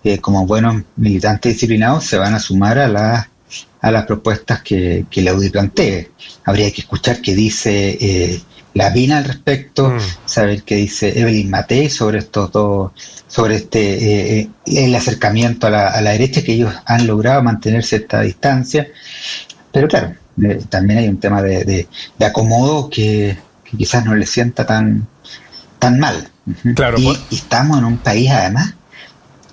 eh, 0.03 0.17
como 0.19 0.45
buenos 0.45 0.83
militantes 0.95 1.53
disciplinados, 1.53 2.03
se 2.03 2.17
van 2.17 2.33
a 2.33 2.39
sumar 2.39 2.79
a, 2.79 2.87
la, 2.87 3.29
a 3.79 3.91
las 3.91 4.05
propuestas 4.05 4.61
que, 4.63 5.05
que 5.09 5.21
la 5.21 5.33
UDI 5.33 5.49
plantee. 5.49 6.11
Habría 6.43 6.71
que 6.71 6.81
escuchar 6.81 7.21
qué 7.21 7.35
dice 7.35 7.97
eh, 8.01 8.41
la 8.73 8.89
Vina 8.89 9.19
al 9.19 9.25
respecto, 9.25 9.91
mm. 9.91 9.99
saber 10.25 10.63
qué 10.63 10.75
dice 10.75 11.19
Evelyn 11.19 11.49
Matei 11.49 11.89
sobre 11.89 12.19
estos 12.19 12.51
dos, 12.51 12.91
sobre 13.27 13.55
este 13.55 14.49
el 14.65 14.95
acercamiento 14.95 15.67
a 15.67 15.69
la, 15.69 15.87
a 15.89 16.01
la 16.01 16.11
derecha 16.11 16.43
que 16.43 16.53
ellos 16.53 16.73
han 16.85 17.07
logrado 17.07 17.41
mantener 17.43 17.83
cierta 17.83 18.21
distancia 18.21 18.87
pero 19.77 19.87
claro, 19.87 20.15
eh, 20.43 20.63
también 20.69 20.99
hay 20.99 21.07
un 21.07 21.19
tema 21.19 21.43
de, 21.43 21.87
de, 22.17 22.25
acomodo 22.25 22.89
que, 22.89 23.37
quizás 23.77 24.03
no 24.05 24.15
le 24.15 24.25
sienta 24.25 24.65
tan, 24.65 25.07
tan 25.77 25.99
mal. 25.99 26.29
Claro, 26.73 26.97
y, 26.97 27.05
pues. 27.05 27.19
y 27.29 27.35
estamos 27.35 27.77
en 27.77 27.85
un 27.85 27.97
país 27.97 28.31
además 28.31 28.73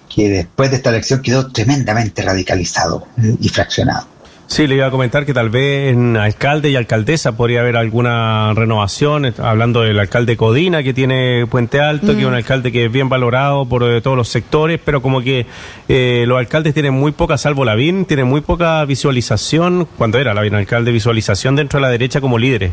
que 0.09 0.31
después 0.31 0.71
de 0.71 0.77
esta 0.77 0.89
elección 0.89 1.21
quedó 1.21 1.51
tremendamente 1.53 2.23
radicalizado 2.23 3.07
y 3.39 3.49
fraccionado. 3.51 4.07
Sí, 4.55 4.69
le 4.69 4.77
iba 4.77 4.87
a 4.87 4.91
comentar 4.93 5.27
que 5.27 5.35
tal 5.35 5.51
vez 5.51 5.93
en 5.93 6.17
alcalde 6.17 6.71
y 6.71 6.77
alcaldesa 6.77 7.33
podría 7.37 7.59
haber 7.63 7.77
alguna 7.77 8.53
renovación, 8.55 9.25
est- 9.25 9.41
hablando 9.41 9.81
del 9.81 9.99
alcalde 9.99 10.37
Codina 10.37 10.85
que 10.85 10.95
tiene 10.95 11.45
Puente 11.51 11.81
Alto, 11.81 12.15
que 12.15 12.21
es 12.21 12.25
un 12.25 12.35
alcalde 12.35 12.71
que 12.71 12.85
es 12.85 12.93
bien 12.93 13.09
valorado 13.09 13.65
por 13.67 13.83
eh, 13.83 14.01
todos 14.01 14.17
los 14.17 14.29
sectores, 14.29 14.79
pero 14.85 15.03
como 15.03 15.23
que 15.23 15.45
eh, 15.89 16.25
los 16.29 16.39
alcaldes 16.39 16.73
tienen 16.73 16.95
muy 16.95 17.11
poca, 17.11 17.37
salvo 17.37 17.65
Lavín, 17.65 18.05
tienen 18.05 18.29
muy 18.29 18.43
poca 18.43 18.85
visualización, 18.85 19.89
cuando 19.99 20.21
era 20.21 20.33
Lavín 20.35 20.55
alcalde, 20.55 20.93
visualización 20.93 21.57
dentro 21.57 21.79
de 21.79 21.83
la 21.83 21.89
derecha 21.91 22.21
como 22.21 22.39
líderes. 22.39 22.71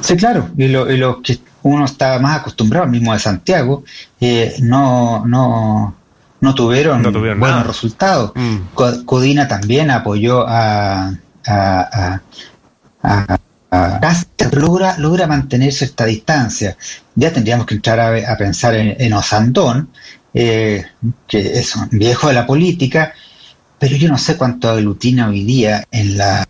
Sí, 0.00 0.16
claro, 0.16 0.48
y 0.56 0.66
lo, 0.66 0.90
y 0.90 0.96
lo 0.96 1.22
que 1.22 1.38
uno 1.62 1.84
estaba 1.84 2.18
más 2.18 2.40
acostumbrado, 2.40 2.88
mismo 2.88 3.12
de 3.12 3.20
Santiago, 3.20 3.84
eh, 4.20 4.54
no, 4.62 5.24
no, 5.26 5.94
no 6.40 6.54
tuvieron, 6.54 7.02
No 7.02 7.12
tuvieron 7.12 7.38
buenos 7.40 7.58
nada. 7.58 7.68
resultados. 7.68 8.32
Mm. 8.34 8.56
Co- 8.74 9.04
Codina 9.04 9.46
también 9.48 9.90
apoyó 9.90 10.46
a, 10.48 11.12
a, 11.46 12.20
a, 13.02 14.00
logra, 14.52 14.96
logra 14.98 15.26
mantener 15.26 15.72
cierta 15.72 16.04
distancia. 16.06 16.76
Ya 17.14 17.32
tendríamos 17.32 17.66
que 17.66 17.74
entrar 17.74 18.00
a, 18.00 18.32
a 18.32 18.36
pensar 18.36 18.74
en, 18.74 18.96
en 18.98 19.12
Osandón, 19.12 19.90
eh, 20.34 20.84
que 21.26 21.58
es 21.58 21.76
un 21.76 21.88
viejo 21.90 22.28
de 22.28 22.34
la 22.34 22.46
política, 22.46 23.12
pero 23.78 23.96
yo 23.96 24.08
no 24.08 24.18
sé 24.18 24.36
cuánto 24.36 24.68
aglutina 24.70 25.28
hoy 25.28 25.44
día 25.44 25.84
en 25.90 26.18
la 26.18 26.46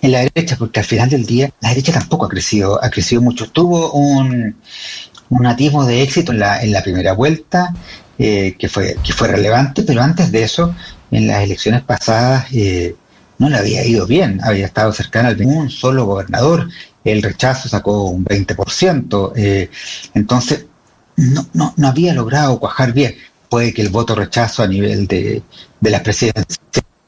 en 0.00 0.10
la 0.10 0.18
derecha, 0.20 0.56
porque 0.58 0.80
al 0.80 0.86
final 0.86 1.08
del 1.08 1.24
día 1.24 1.50
la 1.60 1.68
derecha 1.68 1.92
tampoco 1.92 2.26
ha 2.26 2.28
crecido, 2.28 2.82
ha 2.82 2.90
crecido 2.90 3.22
mucho. 3.22 3.48
Tuvo 3.50 3.92
un, 3.92 4.56
un 5.28 5.46
atismo 5.46 5.84
de 5.86 6.02
éxito 6.02 6.32
en 6.32 6.40
la, 6.40 6.60
en 6.60 6.72
la 6.72 6.82
primera 6.82 7.12
vuelta, 7.12 7.72
eh, 8.24 8.54
que, 8.56 8.68
fue, 8.68 8.96
que 9.02 9.12
fue 9.12 9.26
relevante, 9.26 9.82
pero 9.82 10.00
antes 10.00 10.30
de 10.30 10.44
eso, 10.44 10.72
en 11.10 11.26
las 11.26 11.42
elecciones 11.42 11.82
pasadas, 11.82 12.46
eh, 12.52 12.94
no 13.38 13.48
le 13.48 13.56
había 13.56 13.84
ido 13.84 14.06
bien, 14.06 14.38
había 14.44 14.66
estado 14.66 14.92
cercana 14.92 15.30
al 15.30 15.42
un 15.42 15.68
solo 15.70 16.04
gobernador, 16.04 16.68
el 17.04 17.20
rechazo 17.20 17.68
sacó 17.68 18.04
un 18.04 18.24
20%, 18.24 19.32
eh, 19.34 19.68
entonces 20.14 20.66
no, 21.16 21.48
no, 21.52 21.74
no 21.76 21.88
había 21.88 22.14
logrado 22.14 22.60
cuajar 22.60 22.92
bien. 22.92 23.16
Puede 23.48 23.74
que 23.74 23.82
el 23.82 23.88
voto 23.88 24.14
rechazo 24.14 24.62
a 24.62 24.68
nivel 24.68 25.08
de, 25.08 25.42
de 25.80 25.90
las 25.90 26.02
presidencias 26.02 26.60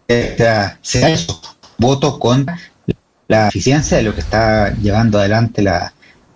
sea, 0.08 0.78
eso, 0.82 1.40
voto 1.78 2.18
con 2.18 2.44
la 3.28 3.48
eficiencia 3.48 3.98
de 3.98 4.02
lo 4.02 4.14
que 4.14 4.20
está 4.20 4.74
llevando 4.74 5.20
adelante 5.20 5.62
la, 5.62 5.93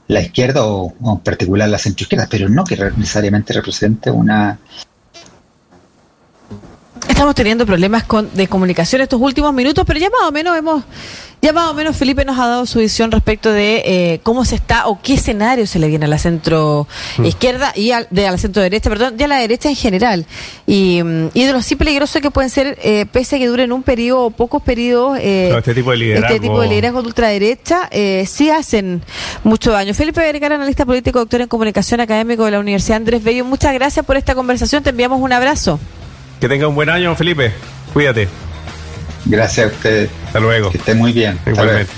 la 0.09 0.21
izquierda 0.21 0.67
o, 0.67 0.95
en 1.01 1.19
particular 1.19 1.69
la 1.69 1.79
centroizquierda, 1.79 2.27
pero 2.31 2.49
no 2.49 2.65
que 2.65 2.77
necesariamente 2.97 3.53
represente 3.53 4.11
una, 4.11 4.59
Estamos 7.09 7.35
teniendo 7.35 7.67
problemas 7.67 8.05
de 8.33 8.49
comunicación 8.49 9.03
estos 9.03 9.21
últimos 9.21 9.53
minutos, 9.53 9.85
pero 9.87 9.99
ya 9.99 10.09
más 10.09 10.29
o 10.29 10.33
menos 10.33 10.57
hemos, 10.57 10.85
ya 11.41 11.53
más 11.53 11.71
o 11.71 11.75
menos 11.75 11.97
Felipe 11.97 12.25
nos 12.25 12.39
ha 12.39 12.47
dado 12.47 12.67
su 12.67 12.81
visión 12.81 13.13
respecto 13.13 13.53
de 13.53 13.83
eh, 13.85 14.21
cómo 14.23 14.45
se 14.45 14.57
está 14.57 14.89
o 14.89 15.01
qué 15.01 15.15
escenario 15.15 15.67
se 15.67 15.79
le 15.79 15.89
viene 15.89 16.07
a 16.07 16.09
la 16.09 16.19
centro 16.19 16.87
izquierda 17.23 17.73
y 17.77 17.93
al, 17.93 18.09
de 18.11 18.27
a 18.27 18.33
la 18.33 18.39
centro 18.39 18.63
derecha, 18.63 18.91
perdón, 18.91 19.15
y 19.19 19.23
a 19.23 19.29
la 19.29 19.37
derecha 19.37 19.69
en 19.69 19.77
general. 19.77 20.27
Y, 20.67 21.03
mm, 21.03 21.31
y 21.35 21.45
de 21.45 21.53
lo 21.53 21.59
así 21.59 21.77
peligroso 21.77 22.21
que 22.21 22.31
pueden 22.31 22.51
ser, 22.51 22.79
eh, 22.83 23.07
pese 23.11 23.37
a 23.37 23.39
que 23.39 23.47
duren 23.47 23.73
un 23.73 23.83
periodo 23.83 24.27
o 24.27 24.31
pocos 24.31 24.63
periodos, 24.63 25.19
eh, 25.21 25.53
este 25.57 25.75
tipo 25.75 25.91
de 25.91 25.97
liderazgo. 25.99 26.27
este 26.27 26.41
tipo 26.41 26.61
de 26.61 26.69
liderazgo 26.69 27.03
de 27.03 27.09
ultraderecha, 27.09 27.89
eh, 27.91 28.25
sí 28.27 28.51
hacen 28.51 29.03
mucho 29.45 29.73
daño. 29.73 29.95
Felipe 29.95 30.21
Vergara, 30.21 30.55
analista 30.55 30.87
político, 30.87 31.19
doctor 31.19 31.43
en 31.43 31.49
comunicación 31.49 32.01
académico 32.01 32.45
de 32.45 32.53
la 32.53 32.61
Universidad 32.61 32.97
Andrés 32.97 33.23
Bello, 33.23 33.45
muchas 33.45 33.75
gracias 33.75 34.05
por 34.05 34.17
esta 34.17 34.35
conversación, 34.35 34.83
te 34.83 34.91
enviamos 34.91 35.21
un 35.21 35.33
abrazo. 35.33 35.79
Que 36.41 36.49
tenga 36.49 36.69
un 36.69 36.75
buen 36.75 36.89
año, 36.89 37.15
Felipe. 37.17 37.53
Cuídate. 37.93 38.29
Gracias 39.29 39.67
a 39.67 39.75
ustedes, 39.75 40.11
Hasta 40.27 40.41
luego. 40.41 40.71
que 40.71 40.79
esté 40.79 40.95
muy 40.95 41.13
bien. 41.13 41.39
Igualmente. 41.47 41.87